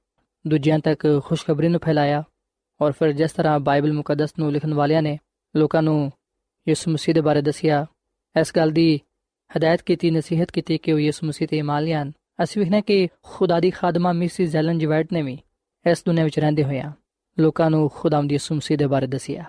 ਦੂਜਿਆਂ 0.47 0.79
ਤੱਕ 0.79 1.21
ਖੁਸ਼ਖਬਰੀ 1.25 1.67
ਨੂੰ 1.67 1.79
ਫੈਲਾਇਆ 1.83 2.23
ਔਰ 2.81 2.91
ਫਿਰ 2.91 3.11
ਜਿਸ 3.11 3.31
ਤਰ੍ਹਾਂ 3.31 3.59
ਬਾਈਬਲ 3.59 3.93
ਮੁਕੱਦਸ 3.93 4.29
ਨੂੰ 4.39 4.51
ਲਿਖਣ 4.51 4.73
ਵਾਲਿਆਂ 4.73 5.01
ਨੇ 5.01 5.17
ਲੋਕਾਂ 5.55 5.81
ਨੂੰ 5.83 6.11
ਯਿਸੂ 6.67 6.91
ਮਸੀਹ 6.91 7.15
ਦੇ 7.15 7.21
ਬਾਰੇ 7.21 7.41
ਦੱਸਿਆ, 7.41 7.85
ਇਸ 8.41 8.51
ਗੱਲ 8.55 8.71
ਦੀ 8.71 8.99
ਹਦਾਇਤ 9.57 9.81
ਕੀਤੀ, 9.81 10.11
ਨਸੀਹਤ 10.11 10.51
ਕੀਤੀ 10.51 10.77
ਕਿ 10.77 10.93
ਉਹ 10.93 10.99
ਯਿਸੂ 10.99 11.27
ਮਸੀਹ 11.27 11.47
ਤੇ 11.47 11.57
ਈਮਾਨ 11.57 11.83
ਲਿਆਣ 11.83 12.11
ਅਸੀਂ 12.43 12.61
ਵੇਖਨੇ 12.61 12.81
ਕਿ 12.81 13.07
ਖੁਦਾ 13.23 13.59
ਦੀ 13.59 13.71
ਖਾਦਮਾ 13.71 14.13
ਮਿਸਿਸ 14.13 14.49
ਜ਼ੈਲਨ 14.49 14.79
ਜਵੈਟ 14.79 15.13
ਨੇ 15.13 15.21
ਵੀ 15.21 15.37
ਇਸ 15.85 16.03
ਦੁਨੀਆਂ 16.05 16.25
ਵਿੱਚ 16.25 16.39
ਰਹਿੰਦੇ 16.39 16.63
ਹੋਇਆਂ 16.63 16.91
ਲੋਕਾਂ 17.39 17.69
ਨੂੰ 17.69 17.89
ਖੁਦਾਵੰਦ 17.89 18.31
ਯਿਸੂ 18.31 18.55
ਮਸੀਹ 18.55 18.77
ਦੇ 18.77 18.87
ਬਾਰੇ 18.87 19.07
ਦੱਸਿਆ। 19.07 19.45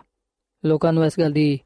ਲੋਕਾਂ 0.64 0.92
ਨੂੰ 0.92 1.04
ਇਸ 1.04 1.20
ਗੱਲ 1.20 1.32
ਦੀ 1.32 1.60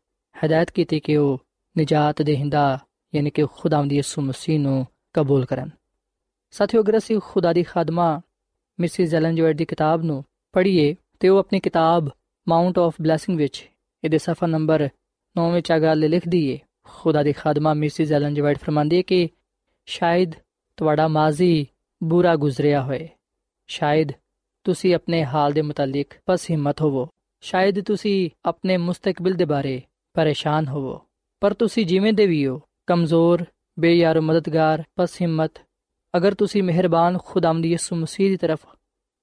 ਹਦਾਇਤ 0.46 0.70
ਕੀਤੀ 0.70 1.00
ਕਿ 1.00 1.16
ਉਹ 1.16 1.40
ਨਜਾਤ 1.78 2.22
ਦੇਹਿੰਦਾ, 2.22 2.78
ਯਾਨੀ 3.14 3.30
ਕਿ 3.30 3.46
ਖੁਦਾਵੰਦ 3.52 3.92
ਯਿਸੂ 3.92 4.22
ਮਸੀਹ 4.22 4.60
ਨੂੰ 4.60 4.87
ਕਬੂਲ 5.12 5.44
ਕਰਨ। 5.44 5.70
ਸਾਥੀਓ, 6.50 6.82
ਅਗਰ 6.82 6.98
ਅਸੀਂ 6.98 7.20
ਖੁਦਾ 7.24 7.52
ਦੀ 7.52 7.62
ਖਾਦਮਾ 7.62 8.20
ਮਿਸਿਸ 8.80 9.10
ਜ਼ੈਲਨ 9.10 9.37
ਜਵੈਟ 9.37 9.56
ਦੀ 9.56 9.64
ਕਿਤਾਬ 9.64 10.02
ਨੂੰ 10.02 10.24
ਪੜ੍ਹੀਏ, 10.52 10.96
ਤੇ 11.20 11.28
ਉਹ 11.28 11.38
ਆਪਣੀ 11.38 11.60
ਕਿਤਾਬ 11.60 12.08
ਮਾਉਂਟ 12.48 12.78
ਆਫ 12.78 12.94
ਬਲੇਸਿੰਗ 13.02 13.38
ਵਿੱਚ 13.38 13.70
ਇਹਦੇ 14.04 14.18
ਸਫਾ 14.18 14.46
ਨੰਬਰ 14.46 14.88
9 15.37 15.50
ਵਿੱਚ 15.52 15.72
ਆ 15.72 15.78
ਗੱਲ 15.78 16.08
ਲਿਖਦੀ 16.08 16.48
ਏ, 16.48 16.58
ਖੁਦਾ 16.84 17.22
ਦੀ 17.22 17.32
ਖਾਦਮਾ 17.32 17.74
ਮਿਸਿਸ 17.74 18.12
ਐਲਨ 18.12 18.34
ਜਵਾਈਟ 18.34 18.58
ਫਰਮਾਂਦੀ 18.58 18.96
ਹੈ 18.96 19.02
ਕਿ 19.02 19.28
ਸ਼ਾਇਦ 19.87 20.32
ਤੁਹਾਡਾ 20.76 21.08
ਮਾਜ਼ੀ 21.08 21.66
ਬੁਰਾ 22.02 22.37
ਗੁਜ਼ਰਿਆ 22.37 22.82
ਹੋਏ। 22.82 23.08
ਸ਼ਾਇਦ 23.66 24.12
ਤੁਸੀਂ 24.64 24.94
ਆਪਣੇ 24.94 25.24
ਹਾਲ 25.24 25.53
ਦੇ 25.53 25.62
ਮੁਤਲਕ 25.62 26.14
ਪਸ 26.27 26.50
ਹਿੰਮਤ 26.50 26.81
ਹੋਵੋ 26.83 27.09
ਸ਼ਾਇਦ 27.42 27.81
ਤੁਸੀਂ 27.81 28.31
ਆਪਣੇ 28.46 28.77
ਮੁਸਤਕਬਲ 28.77 29.35
ਦੇ 29.35 29.44
ਬਾਰੇ 29.44 29.81
ਪਰੇਸ਼ਾਨ 30.16 30.68
ਹੋਵੋ 30.68 31.00
ਪਰ 31.42 31.55
ਤੁਸੀਂ 31.55 31.87
ਜਿਵੇਂ 31.87 32.12
ਦੇ 32.12 32.27
ਵੀ 32.27 32.46
ਹੋ 32.46 32.61
ਕਮਜ਼ੋਰ 32.87 33.44
ਬੇਯਾਰ 33.79 34.20
ਮਦਦਗਾਰ 34.20 34.83
ਪਸ 34.96 35.20
ਹਿੰਮਤ 35.20 35.59
ਅਗਰ 36.14 36.35
ਤੁਸੀਂ 36.35 36.62
ਮਿਹਰਬਾਨ 36.62 37.18
ਖੁਦਾਵੰਦ 37.18 37.66
ਯਿਸੂ 37.66 37.96
ਮਸੀਹ 37.96 38.31
ਦੀ 38.31 38.37
ਤਰਫ 38.37 38.66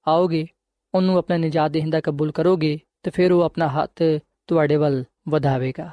ਆਓਗੇ 0.06 0.46
ਉਹਨੂੰ 0.94 1.16
ਆਪਣਾ 1.18 1.36
ਨਜਾਤ 1.36 1.70
ਦੇਹਿੰਦਾ 1.70 2.00
ਕਬੂਲ 2.00 2.32
ਕਰੋਗੇ 2.32 2.78
ਤੇ 3.02 3.10
ਫਿਰ 3.10 3.32
ਉਹ 3.32 3.42
ਆਪਣਾ 3.42 3.68
ਹੱਥ 3.68 4.02
ਤੁਹਾਡੇ 4.48 4.76
ਵੱਲ 4.76 5.04
ਵਧਾਵੇਗਾ 5.28 5.90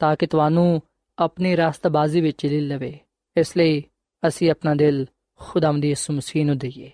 ਤਾਂ 0.00 0.14
ਕਿ 0.16 0.26
ਤੁਹਾਨੂੰ 0.26 0.80
ਆਪਣੀ 1.18 1.56
ਰਾਸਤਬਾਜ਼ੀ 1.56 2.20
ਵਿੱਚ 2.20 2.46
ਲੈ 2.46 2.60
ਲਵੇ 2.60 2.98
ਇਸ 3.36 3.56
ਲਈ 3.56 3.82
ਅਸੀਂ 4.22 4.50
ਆਪਣਾ 4.50 4.74
ਦਿਲ 4.74 5.04
ਖੁਦਾਵੰਦ 5.40 5.84
ਯਿਸੂ 5.84 6.12
ਮਸੀਹ 6.12 6.44
ਨੂੰ 6.46 6.58
ਦਈਏ 6.58 6.90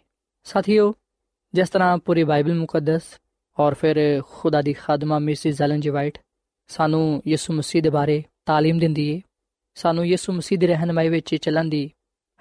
ਸਾਥੀਓ 0.47 0.93
ਜਿਸ 1.54 1.70
ਤਰ੍ਹਾਂ 1.70 1.98
ਪੂਰੀ 1.98 2.24
ਬਾਈਬਲ 2.24 2.54
ਮੁਕੱਦਸ 2.54 3.18
ਔਰ 3.58 3.74
ਫਿਰ 3.74 3.98
ਖੁਦਾ 4.28 4.62
ਦੀ 4.62 4.74
ਖਾਦਮਾ 4.74 5.20
ਮਿਸਿਸ 5.20 5.58
ਜ਼ੈਲਨ 5.58 5.80
ਜੀ 5.80 5.90
ਵਾਈਟ 5.90 6.18
ਸਾਨੂੰ 6.70 7.22
ਯਿਸੂ 7.28 7.54
ਮਸੀਹ 7.54 7.82
ਦੇ 7.82 7.90
ਬਾਰੇ 7.90 8.24
تعلیم 8.50 8.80
ਦਿੰਦੀ 8.80 9.08
ਏ 9.10 9.22
ਸਾਨੂੰ 9.78 10.06
ਯਿਸੂ 10.08 10.34
ਮਸੀਹ 10.34 10.58
ਦੀ 10.60 10.68
ਰਹਿਨਮਾਈ 10.68 11.10
ਵਿੱਚ 11.10 11.36
ਚੱਲਣ 11.36 11.70
ਦੀ 11.70 11.90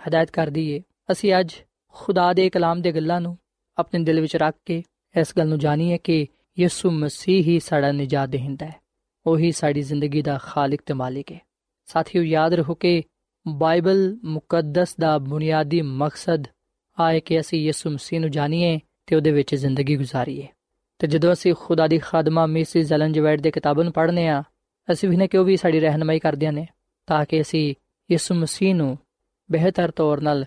ਹਦਾਇਤ 0.00 0.30
ਕਰਦੀ 0.30 0.68
ਏ 0.70 0.80
ਅਸੀਂ 1.12 1.34
ਅੱਜ 1.40 1.54
ਖੁਦਾ 1.94 2.32
ਦੇ 2.32 2.48
ਕਲਾਮ 2.50 2.80
ਦੇ 2.82 2.92
ਗੱਲਾਂ 2.92 3.20
ਨੂੰ 3.20 3.36
ਆਪਣੇ 3.78 4.02
ਦਿਲ 4.04 4.20
ਵਿੱਚ 4.20 4.36
ਰੱਖ 4.36 4.54
ਕੇ 4.66 4.82
ਇਸ 5.14 5.32
ਗੱਲ 5.38 5.48
ਨੂੰ 5.48 5.58
ਜਾਣੀਏ 5.58 5.98
ਕਿ 5.98 6.26
ਯਿਸੂ 6.58 6.90
ਮਸੀਹ 6.90 7.42
ਹੀ 7.44 7.58
ਸਾਡਾ 7.60 7.90
ਨਜਾਤ 7.92 8.28
ਦੇਹਿੰਦਾ 8.28 8.66
ਹੈ 8.66 8.80
ਉਹੀ 9.26 9.50
ਸਾਡੀ 9.52 9.82
ਜ਼ਿੰਦਗੀ 9.82 10.22
ਦਾ 10.22 10.38
ਖਾਲਕ 10.38 10.80
ਤੇ 10.86 10.94
ਮਾਲਿਕ 10.94 11.32
ਹੈ 11.32 11.40
ਸਾਥੀਓ 11.88 12.22
ਯਾਦ 12.22 12.54
ਰੱਖੋ 12.54 12.74
ਕਿ 12.74 13.02
ਬਾਈਬਲ 13.46 14.16
ਮੁਕੱਦਸ 14.24 14.94
ਦਾ 15.00 15.16
ਬੁਨਿਆਦੀ 15.18 15.80
ਮਕਸਦ 15.82 16.46
ਆਏ 16.98 17.20
ਕਿ 17.20 17.38
ਅਸੀਂ 17.40 17.60
ਯਿਸੂ 17.60 17.90
ਮਸੀਹ 17.90 18.20
ਨੂੰ 18.20 18.30
ਜਾਣੀਏ 18.30 18.78
ਤੇ 19.07 19.15
ਉਹਦੇ 19.15 19.31
ਵਿੱਚ 19.31 19.55
ਜ਼ਿੰਦਗੀ 19.55 19.97
گزارੀਏ 19.97 20.47
ਤੇ 20.99 21.07
ਜਦੋਂ 21.07 21.33
ਅਸੀਂ 21.33 21.53
ਖੁਦਾ 21.59 21.87
ਦੀ 21.87 21.97
ਖਾਦਮਾ 21.97 22.45
ਮਿਸਿਸ 22.45 22.87
ਜ਼ੈਲਨ 22.87 23.13
ਜਵੈਟ 23.13 23.41
ਦੇ 23.41 23.51
ਕਿਤਾਬਾਂ 23.51 23.83
ਨੂੰ 23.83 23.93
ਪੜ੍ਹਨੇ 23.93 24.27
ਆ, 24.27 24.43
ਅਸੀਂ 24.91 25.09
ਵੀ 25.09 25.17
ਨੇ 25.17 25.27
ਕਿ 25.27 25.37
ਉਹ 25.37 25.45
ਵੀ 25.45 25.57
ਸਾਡੀ 25.57 25.79
ਰਹਿਨਮਾਈ 25.79 26.19
ਕਰਦਿਆਂ 26.19 26.53
ਨੇ, 26.53 26.67
ਤਾਂ 27.07 27.25
ਕਿ 27.25 27.41
ਅਸੀਂ 27.41 27.75
ਯਿਸੂ 28.11 28.35
ਮਸੀਹ 28.35 28.75
ਨੂੰ 28.75 28.97
ਬਿਹਤਰ 29.51 29.91
ਤੌਰ 29.91 30.21
ਨਾਲ 30.21 30.45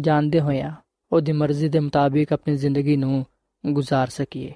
ਜਾਣਦੇ 0.00 0.40
ਹੋਇਆ 0.40 0.74
ਉਹਦੀ 1.12 1.32
ਮਰਜ਼ੀ 1.32 1.68
ਦੇ 1.68 1.80
ਮੁਤਾਬਿਕ 1.80 2.32
ਆਪਣੀ 2.32 2.56
ਜ਼ਿੰਦਗੀ 2.56 2.96
ਨੂੰ 2.96 3.26
گزار 3.70 4.06
ਸਕੀਏ। 4.08 4.54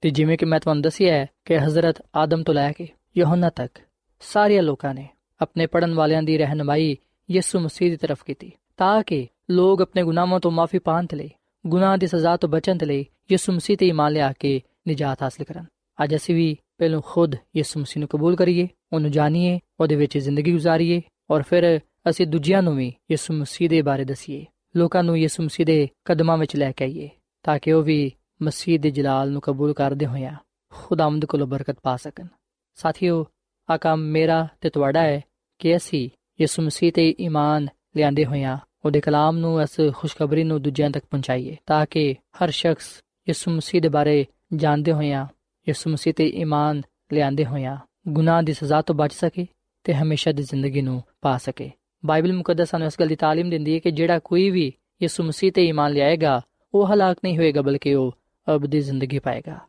ਤੇ 0.00 0.10
ਜਿਵੇਂ 0.10 0.38
ਕਿ 0.38 0.46
ਮੈਂ 0.46 0.60
ਤੁਹਾਨੂੰ 0.60 0.82
ਦੱਸਿਆ 0.82 1.14
ਹੈ 1.14 1.26
ਕਿ 1.44 1.58
ਹਜ਼ਰਤ 1.58 1.96
ਆਦਮ 2.16 2.42
ਤੋਂ 2.42 2.54
ਲੈ 2.54 2.72
ਕੇ 2.72 2.88
ਯਹੋਨਾ 3.18 3.50
ਤੱਕ 3.50 3.78
ਸਾਰੇ 4.20 4.60
ਲੋਕਾਂ 4.60 4.94
ਨੇ 4.94 5.08
ਆਪਣੇ 5.40 5.66
ਪੜਨ 5.66 5.94
ਵਾਲਿਆਂ 5.94 6.22
ਦੀ 6.22 6.38
ਰਹਿਨਮਾਈ 6.38 6.96
ਯਿਸੂ 7.30 7.60
ਮਸੀਹ 7.60 7.90
ਦੀ 7.90 7.96
ਤਰਫ 7.96 8.24
ਕੀਤੀ, 8.24 8.52
ਤਾਂ 8.76 9.02
ਕਿ 9.02 9.28
ਲੋਕ 9.50 9.82
ਆਪਣੇ 9.82 10.02
ਗੁਨਾਹਾਂ 10.02 10.40
ਤੋਂ 10.40 10.50
ਮਾਫੀ 10.50 10.78
ਪਾਣ 10.78 11.06
ਲਈ 11.14 11.30
ਗੁਨਾਹ 11.66 11.96
ਦੀ 11.96 12.06
ਸਜ਼ਾ 12.06 12.36
ਤੋਂ 12.36 12.48
ਬਚਣ 12.48 12.76
ਦੇ 12.76 12.86
ਲਈ 12.86 13.06
ਯਿਸੂ 13.30 13.52
ਮਸੀਹ 13.52 13.76
ਤੇ 13.76 13.88
ਇਮਾਨ 13.88 14.12
ਲਿਆ 14.12 14.32
ਕੇ 14.32 14.62
ਨਜਾਤ 14.88 15.22
ਹਾਸਲ 15.22 15.44
ਕਰਨ। 15.44 15.64
ਅੱਜ 16.04 16.14
ਅਸੀਂ 16.14 16.34
ਵੀ 16.34 16.56
ਪਹਿਲੋਂ 16.78 17.02
ਖੁਦ 17.06 17.34
ਯਿਸੂ 17.56 17.80
ਮਸੀਹ 17.80 18.00
ਨੂੰ 18.00 18.08
ਕਬੂਲ 18.08 18.36
ਕਰੀਏ, 18.36 18.68
ਉਹਨੂੰ 18.92 19.10
ਜਾਣੀਏ, 19.10 19.60
ਉਹਦੇ 19.80 19.94
ਵਿੱਚ 19.94 20.18
ਜ਼ਿੰਦਗੀ 20.18 20.54
گزارੀਏ 20.54 21.02
ਔਰ 21.30 21.42
ਫਿਰ 21.42 21.80
ਅਸੀਂ 22.10 22.26
ਦੂਜਿਆਂ 22.26 22.62
ਨੂੰ 22.62 22.76
ਵੀ 22.76 22.94
ਯਿਸੂ 23.10 23.34
ਮਸੀਹ 23.34 23.70
ਦੇ 23.70 23.82
ਬਾਰੇ 23.82 24.04
ਦਸੀਏ। 24.04 24.46
ਲੋਕਾਂ 24.76 25.04
ਨੂੰ 25.04 25.18
ਯਿਸੂ 25.18 25.42
ਮਸੀਹ 25.42 25.66
ਦੇ 25.66 25.88
ਕਦਮਾਂ 26.04 26.38
ਵਿੱਚ 26.38 26.56
ਲੈ 26.56 26.72
ਕੇ 26.72 26.84
ਆਈਏ 26.84 27.10
ਤਾਂ 27.42 27.58
ਕਿ 27.58 27.72
ਉਹ 27.72 27.82
ਵੀ 27.82 28.12
ਮਸੀਹ 28.42 28.80
ਦੇ 28.80 28.90
ਜਲਾਲ 28.90 29.30
ਨੂੰ 29.30 29.40
ਕਬੂਲ 29.40 29.74
ਕਰਦੇ 29.74 30.06
ਹੋਇਆ 30.06 30.36
ਖੁਦਾਵੰਦ 30.72 31.24
ਕੋਲੋਂ 31.24 31.46
ਬਰਕਤ 31.46 31.76
ਪਾ 31.82 31.96
ਸਕਣ। 31.96 32.26
ਸਾਥੀਓ 32.74 33.26
ਆ 33.70 33.76
ਕੰਮ 33.76 34.00
ਮੇਰਾ 34.00 34.48
ਤੇ 34.60 34.70
ਤੁਹਾਡਾ 34.70 35.02
ਹੈ 35.02 35.20
ਕਿ 35.58 35.76
ਅਸੀਂ 35.76 36.10
ਯਿਸੂ 36.40 36.62
ਮਸੀਹ 36.62 36.92
ਤੇ 36.92 37.14
ਈਮਾਨ 37.20 37.68
ਲਿਆਂਦੇ 37.96 38.24
ਹੋਇਆ 38.24 38.58
ਉਹਦੇ 38.85 39.01
ਕਲਾਮ 39.01 39.37
ਨੂੰ 39.37 39.61
ਇਸ 39.61 39.75
ਖੁਸ਼ਖਬਰੀ 39.93 40.43
ਨੂੰ 40.43 40.61
ਦੂਜਿਆਂ 40.61 40.89
ਤੱਕ 40.89 41.05
ਪਹੁੰਚਾਈਏ 41.05 41.55
ਤਾਂ 41.65 41.85
ਕਿ 41.85 42.13
ਹਰ 42.41 42.51
ਸ਼ਖਸ 42.51 42.89
ਯਿਸੂ 43.27 43.51
ਮਸੀਹ 43.51 43.81
ਦੇ 43.81 43.89
ਬਾਰੇ 43.89 44.25
ਜਾਣਦੇ 44.55 44.91
ਹੋਇਆ 44.91 45.27
ਯਿਸੂ 45.67 45.89
ਮਸੀਹ 45.89 46.13
ਤੇ 46.13 46.27
ਈਮਾਨ 46.35 46.81
ਲਿਆਂਦੇ 47.13 47.45
ਹੋਇਆ 47.45 47.77
ਗੁਨਾਹ 48.07 48.41
ਦੀ 48.41 48.53
ਸਜ਼ਾ 48.53 48.81
ਤੋਂ 48.81 48.95
ਬਚ 48.95 49.13
ਸਕੇ 49.13 49.45
ਤੇ 49.85 49.93
ਹਮੇਸ਼ਾ 49.93 50.31
ਦੀ 50.31 50.43
ਜ਼ਿੰਦਗੀ 50.43 50.81
ਨੂੰ 50.81 51.01
ਪਾ 51.21 51.37
ਸਕੇ 51.37 51.69
ਬਾਈਬਲ 52.03 52.33
ਮੁਕੱਦਸ 52.33 52.69
ਸਾਨੂੰ 52.69 52.87
ਇਸ 52.87 52.99
ਗੱਲ 52.99 53.07
ਦੀ 53.07 53.15
تعلیم 53.15 53.49
ਦਿੰਦੀ 53.49 53.73
ਹੈ 53.73 53.79
ਕਿ 53.79 53.91
ਜਿਹੜਾ 53.91 54.19
ਕੋਈ 54.19 54.49
ਵੀ 54.49 54.71
ਯਿਸੂ 55.01 55.23
ਮਸੀਹ 55.23 55.51
ਤੇ 55.51 55.65
ਈਮਾਨ 55.67 55.91
ਲਿਆਏਗਾ 55.93 56.41
ਉਹ 56.73 56.87
ਹਲਾਕ 56.87 57.17
ਨਹੀਂ 57.23 57.37
ਹੋਏਗਾ 57.37 57.61
ਬਲਕਿ 57.61 57.93
ਉਹ 57.95 58.11
ਅਬਦੀ 58.47 58.79
ਜ਼ਿੰਦਗੀ 58.81 59.19
ਪਾਏਗਾ 59.19 59.59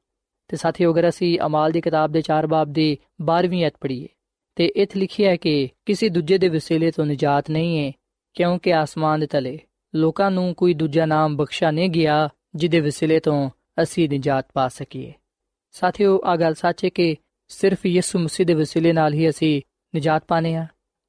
ਤੇ 0.51 0.57
ਸਾਥੀਓ 0.57 0.93
ਅਗਰ 0.93 1.09
ਅਸੀਂ 1.09 1.39
ਅਮਾਲ 1.47 1.73
ਦੀ 1.73 1.81
ਕਿਤਾਬ 1.81 2.13
ਦੇ 2.13 2.23
4 2.31 2.47
ਬਾਬ 2.47 2.73
ਦੀ 2.73 2.97
12ਵੀਂ 3.25 3.67
ਅਧ 3.67 3.73
ਪੜ੍ਹੀਏ 3.81 4.09
ਤੇ 4.57 4.67
ਇਥੇ 4.77 4.99
ਲਿਖਿਆ 4.99 5.31
ਹੈ 5.31 5.37
ਕਿ 5.37 5.69
ਕਿਸੇ 5.87 6.09
ਦੂਜੇ 6.09 6.39
ਦੇ 6.39 6.49
ਵਸੀਲੇ 6.49 6.91
ਤੋਂ 6.91 7.07
ਨਜਾਤ 7.07 7.51
ਨਹੀਂ 7.51 7.79
ਹੈ 7.79 7.93
ਕਿਉਂਕਿ 8.34 8.74
ਆਸਮਾਨ 8.74 9.20
ਦੇ 9.20 9.28
ਤਲੇ 9.28 9.60
ਲੋਕਾਂ 9.96 10.32
ਨੂੰ 10.32 10.56
ਕੋਈ 10.56 10.74
ਦੂਜਾ 10.74 11.06
ਨਾਮ 11.06 11.38
ਬਖਸ਼ਾ 11.38 11.72
ਨਹੀਂ 11.72 11.90
ਗਿਆ, 11.90 12.30
ਜਿਹਦੇ 12.56 12.80
ਵਸੀਲੇ 12.80 13.20
ਤੋਂ 13.20 13.50
ਅਸੀਂ 13.84 14.10
ਨਜਾਤ 14.10 14.48
ਪਾ 14.54 14.68
ਸਕੀਏ। 14.68 15.14
ਸਾਥੀਓ 15.72 16.22
ਆ 16.26 16.36
ਗੱਲ 16.36 16.54
ਸੱਚ 16.54 16.86
ਹੈ 16.86 16.90
ਕਿ 16.90 17.16
ਸਿਰਫ 17.48 17.86
ਯਿਸੂ 17.86 18.20
ਮਸੀਹ 18.20 18.46
ਦੇ 18.46 18.54
ਵਸੀਲੇ 18.54 18.94
ਨਾਲ 18.94 19.14
ਹੀ 19.14 19.30
ਅਸੀਂ 19.30 19.62
ਨਜਾਤ 19.96 20.24
ਪਾਣੇ 20.28 20.56
ਆ 20.56 20.68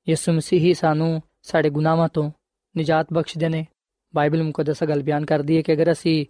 ਯਿਸੂ 0.09 0.33
ਮਸੀਹ 0.33 0.61
ਹੀ 0.61 0.75
ਸਾਨੂੰ 0.75 1.23
ਸਾਡੇ 1.43 1.71
ਗੁਨਾਹਾਂ 1.71 2.09
ਤੋਂ 2.09 2.31
ਨਜਾਤ 2.79 3.07
ਬਖਸ਼ਦੇ 3.13 3.49
ਨੇ। 3.49 3.67
ਬਾਈਬਲ 4.15 4.43
ਮੁਕੱਦਸ 4.43 4.85
ਗੱਲ 4.85 5.03
ਬਿਆਨ 5.03 5.25
ਕਰਦੀ 5.25 5.57
ਹੈ 5.57 5.63
ਕਿ 5.63 5.73
ਅਗਰ 5.73 5.93
ਅਸੀਂ 5.93 6.27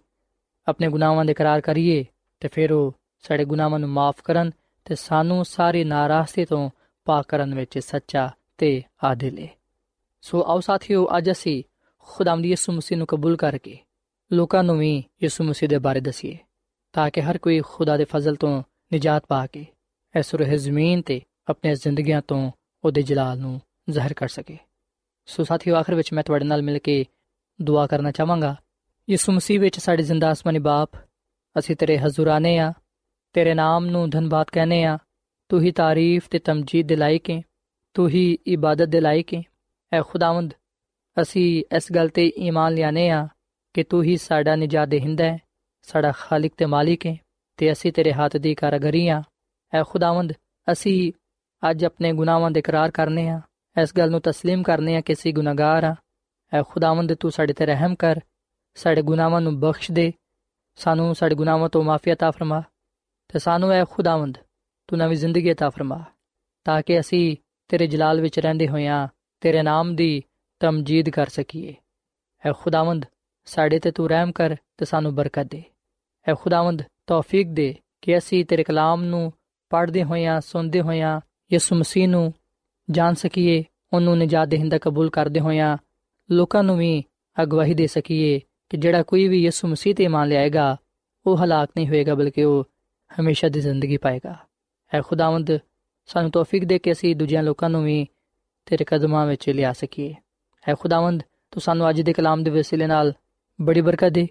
ਆਪਣੇ 0.67 0.87
ਗੁਨਾਹਾਂ 0.87 1.25
ਦੇ 1.25 1.31
ਇਕਰਾਰ 1.31 1.61
ਕਰੀਏ, 1.61 2.05
ਤੇ 2.39 2.47
ਫਿਰ 2.47 2.73
ਉਹ 2.73 2.93
ਸਾਡੇ 3.19 3.45
ਗੁਨਾਹਾਂ 3.45 3.79
ਨੂੰ 3.79 3.89
ਮਾਫ 3.89 4.15
ਕਰਨ 4.23 4.51
ਤੇ 4.85 4.95
ਸਾਨੂੰ 4.95 5.45
ਸਾਰੀ 5.45 5.83
ਨਾਰਾਜ਼ਗੀ 5.83 6.45
ਤੋਂ 6.45 6.69
ਪਾਕ 7.05 7.25
ਕਰਨ 7.27 7.55
ਵਿੱਚ 7.55 7.79
ਸੱਚਾ 7.79 8.29
ਤੇ 8.57 8.83
ਆਦਿਲ 9.03 9.39
ਹੈ 9.39 9.47
ਸੋ 10.25 10.43
ਆਓ 10.47 10.59
ਸਾਥੀਓ, 10.59 11.07
ਅੱਜ 11.17 11.31
ਅਸੀਂ 11.31 11.63
ਖੁਦਾਵੰਦ 11.97 12.45
ਯਿਸੂ 12.45 12.73
ਮਸੀਹ 12.73 12.97
ਨੂੰ 12.97 13.07
ਕਬੂਲ 13.07 13.35
ਕਰਕੇ 13.37 13.77
ਲੋਕਾਂ 14.33 14.63
ਨੂੰ 14.63 14.79
ਵੀ 14.79 15.03
ਯਿਸੂ 15.23 15.43
ਮਸੀਹ 15.43 15.69
ਦੇ 15.69 15.77
ਬਾਰੇ 15.77 15.99
ਦਸੀਏ, 15.99 16.37
ਤਾਂ 16.93 17.09
ਕਿ 17.09 17.21
ਹਰ 17.21 17.37
ਕੋਈ 17.37 17.61
ਖੁਦਾ 17.65 17.97
ਦੇ 17.97 18.05
ਫਜ਼ਲ 18.05 18.35
ਤੋਂ 18.35 18.63
ਨਿਜਾਤ 18.93 19.25
ਪਾ 19.27 19.47
ਕੇ 19.47 19.65
ਇਸ 20.19 20.35
ਰੂਹ 20.35 20.55
ਜ਼ਮੀਨ 20.55 21.01
ਤੇ 21.01 21.21
ਆਪਣੇ 21.47 21.75
ਜ਼ਿੰਦਗੀਆਂ 21.75 22.21
ਤੋਂ 22.27 22.51
ਉਹਦੇ 22.85 23.01
ਜਲਾਲ 23.01 23.39
ਨੂੰ 23.39 23.61
ਜ਼ਾਹਿਰ 23.89 24.13
ਕਰ 24.13 24.27
ਸਕੇ। 24.27 24.57
ਸੋ 25.25 25.43
ਸਾਥੀਓ, 25.43 25.75
ਆਖਰ 25.75 25.95
ਵਿੱਚ 25.95 26.13
ਮੈਂ 26.13 26.23
ਤੁਹਾਡੇ 26.23 26.45
ਨਾਲ 26.45 26.61
ਮਿਲ 26.61 26.79
ਕੇ 26.79 27.05
ਦੁਆ 27.61 27.87
ਕਰਨਾ 27.87 28.11
ਚਾਹਾਂਗਾ। 28.11 28.55
ਯਿਸੂ 29.09 29.31
ਮਸੀਹ 29.31 29.59
ਵਿੱਚ 29.59 29.79
ਸਾਡੇ 29.79 30.03
ਜ਼ਿੰਦਾ 30.03 30.31
ਅਸਮਾਨੀ 30.31 30.59
ਬਾਪ, 30.59 30.89
ਅਸੀਂ 31.59 31.75
ਤੇਰੇ 31.75 31.99
ਹਜ਼ੂਰਾਨੇ 31.99 32.57
ਆ, 32.57 32.73
ਤੇਰੇ 33.33 33.53
ਨਾਮ 33.53 33.85
ਨੂੰ 33.85 34.09
ਧੰਨਵਾਦ 34.09 34.47
ਕਹਨੇ 34.51 34.83
ਆ। 34.83 34.97
ਤੂੰ 35.49 35.61
ਹੀ 35.61 35.71
ਤਾਰੀਫ 35.71 36.27
ਤੇ 36.29 36.39
ਤਮਜੀਦ 36.39 36.87
ਦੇ 36.87 36.95
ਲਾਇਕ 36.95 37.29
ਹੈ 37.29 37.41
ਤੂੰ 37.93 38.09
ਹੀ 38.09 38.37
ਇਬਾਦਤ 38.47 38.85
ਦੇ 38.85 39.01
ਲਾਇਕ 39.01 39.33
ਹੈ 39.33 39.43
ਐ 39.92 40.00
ਖੁਦਾਵੰਦ 40.02 40.54
ਅਸੀਂ 41.16 41.62
ਇਸ 41.76 41.92
ਗੱਲ 41.92 42.08
ਤੇ 42.08 42.26
ਈਮਾਨ 42.38 42.74
ਲਿਆਨੇ 42.74 43.10
ਆ 43.10 43.28
ਕਿ 43.74 43.82
ਤੂੰ 43.82 44.02
ਹੀ 44.02 44.16
ਸਾਡਾ 44.16 44.56
ਨਿਜਾਤ 44.56 44.88
ਦੇਹਿੰਦਾ 44.88 45.24
ਹੈ 45.24 45.38
ਸਾਡਾ 45.82 46.12
ਖਾਲਕ 46.12 46.52
ਤੇ 46.56 46.66
ਮਾਲਿਕ 46.66 47.06
ਹੈ 47.06 47.16
ਤੇ 47.56 47.72
ਅਸੀਂ 47.72 47.92
ਤੇਰੇ 47.92 48.12
ਹੱਥ 48.12 48.36
ਦੀ 48.36 48.54
ਕਾਰਗਰੀ 48.54 49.08
ਆ 49.08 49.22
ਐ 49.74 49.82
ਖੁਦਾਵੰਦ 49.82 50.32
ਅਸੀਂ 50.72 51.12
ਅੱਜ 51.62 51.84
ਆਪਣੇ 51.84 52.12
ਗੁਨਾਹਾਂ 52.12 52.50
ਦੇ 52.50 52.60
ਇਕਰਾਰ 52.60 52.90
ਕਰਨੇ 52.90 53.28
ਆ 53.28 53.40
ਇਸ 53.76 53.92
ਗੱਲ 53.98 54.10
ਨੂੰ 54.10 54.20
تسلیم 54.28 54.62
ਕਰਨੇ 54.62 54.96
ਆ 54.96 55.00
ਕਿ 55.00 55.12
ਅਸੀਂ 55.12 55.34
ਗੁਨਾਹਗਾਰ 55.34 55.84
ਆ 55.84 55.94
ਐ 56.52 56.62
ਖੁਦਾਵੰਦ 56.62 57.14
ਤੂੰ 57.14 57.30
ਸਾਡੇ 57.30 57.52
ਤੇ 57.52 57.66
ਰਹਿਮ 57.66 57.94
ਕਰ 57.94 58.20
ਸਾਡੇ 58.74 59.02
ਗੁਨਾਹਾਂ 59.02 59.40
ਨੂੰ 59.40 59.60
ਬਖਸ਼ 59.60 59.90
ਦੇ 59.92 60.12
ਸਾਨੂੰ 60.78 61.14
ਸਾਡੇ 61.14 61.34
ਗੁਨਾਹਾਂ 61.34 61.68
ਤੋਂ 61.68 61.82
ਮਾਫੀ 61.84 62.10
عطا 62.12 62.30
ਫਰਮਾ 62.30 62.62
ਤੇ 63.28 63.38
ਸਾਨੂੰ 63.38 63.72
ਐ 63.72 63.84
ਖੁਦਾਵੰਦ 63.84 64.38
ਤੂੰ 64.88 64.98
ਨਵੀਂ 64.98 65.16
ਜ਼ਿੰਦਗੀ 65.16 65.50
عطا 65.50 65.70
ਫਰਮਾ 65.70 66.04
ਤਾਂ 66.64 66.82
ਕਿ 66.82 67.00
ਅਸੀਂ 67.00 67.36
ਤੇਰੇ 67.68 67.86
ਜਲਾਲ 67.86 68.20
ਵਿੱਚ 68.20 68.38
ਰਹਿੰਦੇ 68.38 68.68
ਹੋਇਆਂ 68.68 69.08
ਤੇਰੇ 69.41 69.61
ਨਾਮ 69.61 69.95
ਦੀ 69.95 70.23
ਤਮਜੀਦ 70.59 71.09
ਕਰ 71.09 71.27
ਸਕੀਏ। 71.27 71.75
ਐ 72.45 72.51
ਖੁਦਾਵੰਦ, 72.57 73.05
ਸਾਡੇ 73.45 73.79
ਤੇ 73.79 73.91
ਤੂੰ 73.91 74.09
ਰਹਿਮ 74.09 74.31
ਕਰ 74.31 74.55
ਤੇ 74.77 74.85
ਸਾਨੂੰ 74.85 75.15
ਬਰਕਤ 75.15 75.43
ਦੇ। 75.43 75.63
ਐ 76.27 76.33
ਖੁਦਾਵੰਦ, 76.33 76.81
ਤੌਫੀਕ 77.07 77.47
ਦੇ 77.47 77.75
ਕਿ 78.01 78.17
ਅਸੀਂ 78.17 78.45
ਤੇਰੇ 78.45 78.63
ਕਲਾਮ 78.63 79.03
ਨੂੰ 79.03 79.33
ਪੜ੍ਹਦੇ 79.69 80.03
ਹੋਇਆਂ, 80.03 80.41
ਸੁਣਦੇ 80.41 80.81
ਹੋਇਆਂ, 80.81 81.21
ਯਿਸੂ 81.53 81.75
ਮਸੀਹ 81.75 82.07
ਨੂੰ 82.07 82.33
ਜਾਣ 82.91 83.13
ਸਕੀਏ, 83.13 83.63
ਉਹਨੂੰ 83.93 84.17
ਨਜਾਤ 84.17 84.47
ਦੇਹਿੰਦਾ 84.47 84.77
ਕਬੂਲ 84.77 85.09
ਕਰਦੇ 85.09 85.39
ਹੋਇਆਂ, 85.39 85.77
ਲੋਕਾਂ 86.31 86.63
ਨੂੰ 86.63 86.77
ਵੀ 86.77 87.03
ਅਗਵਾਹੀ 87.43 87.73
ਦੇ 87.73 87.87
ਸਕੀਏ 87.87 88.41
ਕਿ 88.69 88.77
ਜਿਹੜਾ 88.77 89.03
ਕੋਈ 89.03 89.27
ਵੀ 89.27 89.43
ਯਿਸੂ 89.43 89.67
ਮਸੀਹ 89.67 89.95
ਤੇ 89.95 90.07
ਮੰਨ 90.07 90.29
ਲਿਆਏਗਾ, 90.29 90.77
ਉਹ 91.25 91.37
ਹਲਾਕ 91.37 91.69
ਨਹੀਂ 91.77 91.87
ਹੋਏਗਾ, 91.87 92.15
ਬਲਕਿ 92.15 92.43
ਉਹ 92.43 92.63
ਹਮੇਸ਼ਾ 93.19 93.49
ਦੀ 93.49 93.59
ਜ਼ਿੰਦਗੀ 93.59 93.97
ਪਾਏਗਾ। 93.97 94.35
ਐ 94.93 95.01
ਖੁਦਾਵੰਦ, 95.01 95.59
ਸਾਨੂੰ 96.05 96.31
ਤੌਫੀਕ 96.31 96.65
ਦੇ 96.65 96.79
ਕੇ 96.79 96.91
ਅਸੀਂ 96.91 97.15
ਦੂਜਿਆਂ 97.15 97.43
ਲੋਕਾਂ 97.43 97.69
ਨੂੰ 97.69 97.83
ਵੀ 97.83 98.07
ਤੇਰੇ 98.65 98.83
ਕਦਮਾਂ 98.83 99.25
ਵਿੱਚ 99.25 99.49
ਲਿਆ 99.49 99.73
ਸਕੀਏ। 99.73 100.15
ਐ 100.67 100.73
ਖੁਦਾਵੰਦ, 100.79 101.23
ਤੂੰ 101.51 101.61
ਸਾਨੂੰ 101.61 101.89
ਅੱਜ 101.89 102.01
ਦੇ 102.01 102.13
ਕਲਾਮ 102.13 102.43
ਦੇ 102.43 102.51
ਵਸੀਲੇ 102.51 102.87
ਨਾਲ 102.87 103.13
ਬੜੀ 103.61 103.81
ਬਰਕਤ 103.81 104.09
ਦੇ। 104.09 104.27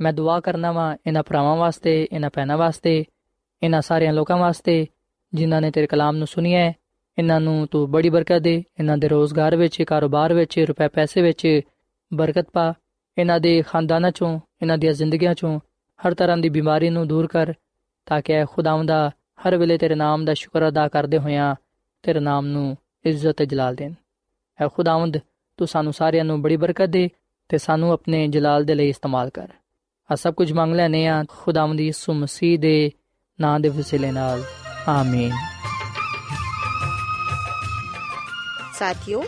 ਮੈਂ 0.00 0.12
ਦੁਆ 0.12 0.40
ਕਰਨਾ 0.40 0.72
ਵਾਂ 0.72 0.96
ਇਹਨਾਂ 1.06 1.22
ਭਰਾਵਾਂ 1.22 1.56
ਵਾਸਤੇ, 1.56 2.08
ਇਹਨਾਂ 2.12 2.30
ਭੈਣਾਂ 2.34 2.58
ਵਾਸਤੇ, 2.58 3.04
ਇਹਨਾਂ 3.62 3.82
ਸਾਰਿਆਂ 3.82 4.12
ਲੋਕਾਂ 4.12 4.36
ਵਾਸਤੇ, 4.36 4.86
ਜਿਨ੍ਹਾਂ 5.34 5.60
ਨੇ 5.60 5.70
ਤੇਰੇ 5.70 5.86
ਕਲਾਮ 5.86 6.16
ਨੂੰ 6.16 6.26
ਸੁਨਿਆ 6.26 6.58
ਹੈ। 6.58 6.72
ਇਹਨਾਂ 7.18 7.40
ਨੂੰ 7.40 7.66
ਤੂੰ 7.66 7.90
ਬੜੀ 7.90 8.08
ਬਰਕਤ 8.10 8.38
ਦੇ, 8.38 8.64
ਇਹਨਾਂ 8.78 8.98
ਦੇ 8.98 9.08
ਰੋਜ਼ਗਾਰ 9.08 9.56
ਵਿੱਚ, 9.56 9.82
ਕਾਰੋਬਾਰ 9.82 10.34
ਵਿੱਚ, 10.34 10.58
ਰੁਪਏ 10.58 10.88
ਪੈਸੇ 10.88 11.22
ਵਿੱਚ 11.22 11.60
ਬਰਕਤ 12.14 12.50
ਪਾ। 12.52 12.74
ਇਹਨਾਂ 13.18 13.40
ਦੇ 13.40 13.62
ਖਾਨਦਾਨਾਂ 13.62 14.10
ਚੋਂ, 14.10 14.40
ਇਹਨਾਂ 14.62 14.78
ਦੀਆਂ 14.78 14.92
ਜ਼ਿੰਦਗੀਆਂ 14.92 15.34
ਚੋਂ 15.34 15.60
ਹਰ 16.06 16.14
ਤਰ੍ਹਾਂ 16.14 16.36
ਦੀ 16.36 16.48
ਬਿਮਾਰੀ 16.48 16.90
ਨੂੰ 16.90 17.08
ਦੂਰ 17.08 17.26
ਕਰ, 17.26 17.54
ਤਾਂ 18.06 18.22
ਕਿ 18.22 18.44
ਖੁਦਾਵੰਦਾ, 18.44 19.10
ਹਰ 19.46 19.56
ਵੇਲੇ 19.56 19.78
ਤੇਰੇ 19.78 19.94
ਨਾਮ 19.94 20.24
ਦਾ 20.24 20.34
ਸ਼ੁਕਰ 20.34 20.68
ਅਦਾ 20.68 20.88
ਕਰਦੇ 20.88 21.18
ਹੋਇਆਂ 21.18 21.54
ਤੇਰੇ 22.02 22.20
ਨਾਮ 22.20 22.46
ਨੂੰ 22.46 22.76
ਇੱਜ਼ਤ 23.04 23.36
ਤੇ 23.36 23.46
ਜਲਾਲ 23.46 23.74
ਦੇਣ। 23.74 23.92
ਐ 24.60 24.68
ਖੁਦਾਵੰਦ, 24.68 25.16
ਤੂੰ 25.56 25.68
ਸਾਨੂੰ 25.68 25.92
ਸਾਰਿਆਂ 25.92 26.24
ਨੂੰ 26.24 26.42
ਬੜੀ 26.42 26.56
ਬਰਕਤ 26.56 26.86
ਦੇ 26.86 27.10
ਤੇ 27.48 27.58
ਸਾਨੂੰ 27.58 27.92
ਆਪਣੇ 27.92 28.28
ਜਲਾਲ 28.28 28.64
ਦੇ 28.64 28.74
ਲਈ 28.74 28.88
ਇਸਤੇਮਾਲ 28.88 29.30
ਕਰ। 29.30 29.48
ਆ 30.12 30.14
ਸਭ 30.14 30.34
ਕੁਝ 30.34 30.52
ਮੰਗ 30.52 30.74
ਲੈਨੇ 30.74 31.06
ਆ 31.06 31.24
ਖੁਦਾਵੰਦ 31.28 31.80
ਯਿਸੂ 31.80 32.12
ਮਸੀਹ 32.12 32.58
ਦੇ 32.58 32.92
ਨਾਂ 33.40 33.60
ਦੇ 33.60 33.68
ਵਸੀਲੇ 33.68 34.10
ਨਾਲ। 34.10 34.44
ਆਮੀਨ। 34.88 35.32
ਸਾਥਿਓ, 38.74 39.24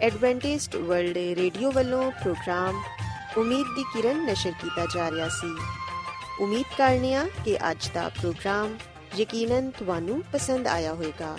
ਐਡਵੈਂਟਿਸਟ 0.00 0.76
ਵਰਲਡ 0.76 1.16
ਰੇਡੀਓ 1.16 1.72
ਵੱਲੋਂ 1.72 2.10
ਪ੍ਰੋਗਰਾਮ 2.10 2.82
ਉਮੀਦ 3.36 3.66
ਦੀ 3.76 3.82
ਕਿਰਨ 3.82 4.26
ਨਸ਼ਰ 4.26 4.50
ਕੀਤਾ 4.50 4.86
ਜਾ 4.94 5.10
ਰਿਹਾ 5.10 5.28
ਸੀ। 5.28 5.56
ਉਮੀਦ 6.40 6.64
ਕਰਨੀਆ 6.78 7.24
ਕਿ 7.44 7.70
ਅੱਜ 7.70 7.90
ਦਾ 7.94 8.08
ਪ੍ਰੋਗਰਾਮ 8.08 8.74
ਯਕੀਨਨ 9.18 9.70
ਤੁਹਾਨੂੰ 9.70 10.22
ਪਸੰਦ 10.32 10.66
ਆਇਆ 10.66 10.94
ਹੋਵੇਗਾ। 10.94 11.38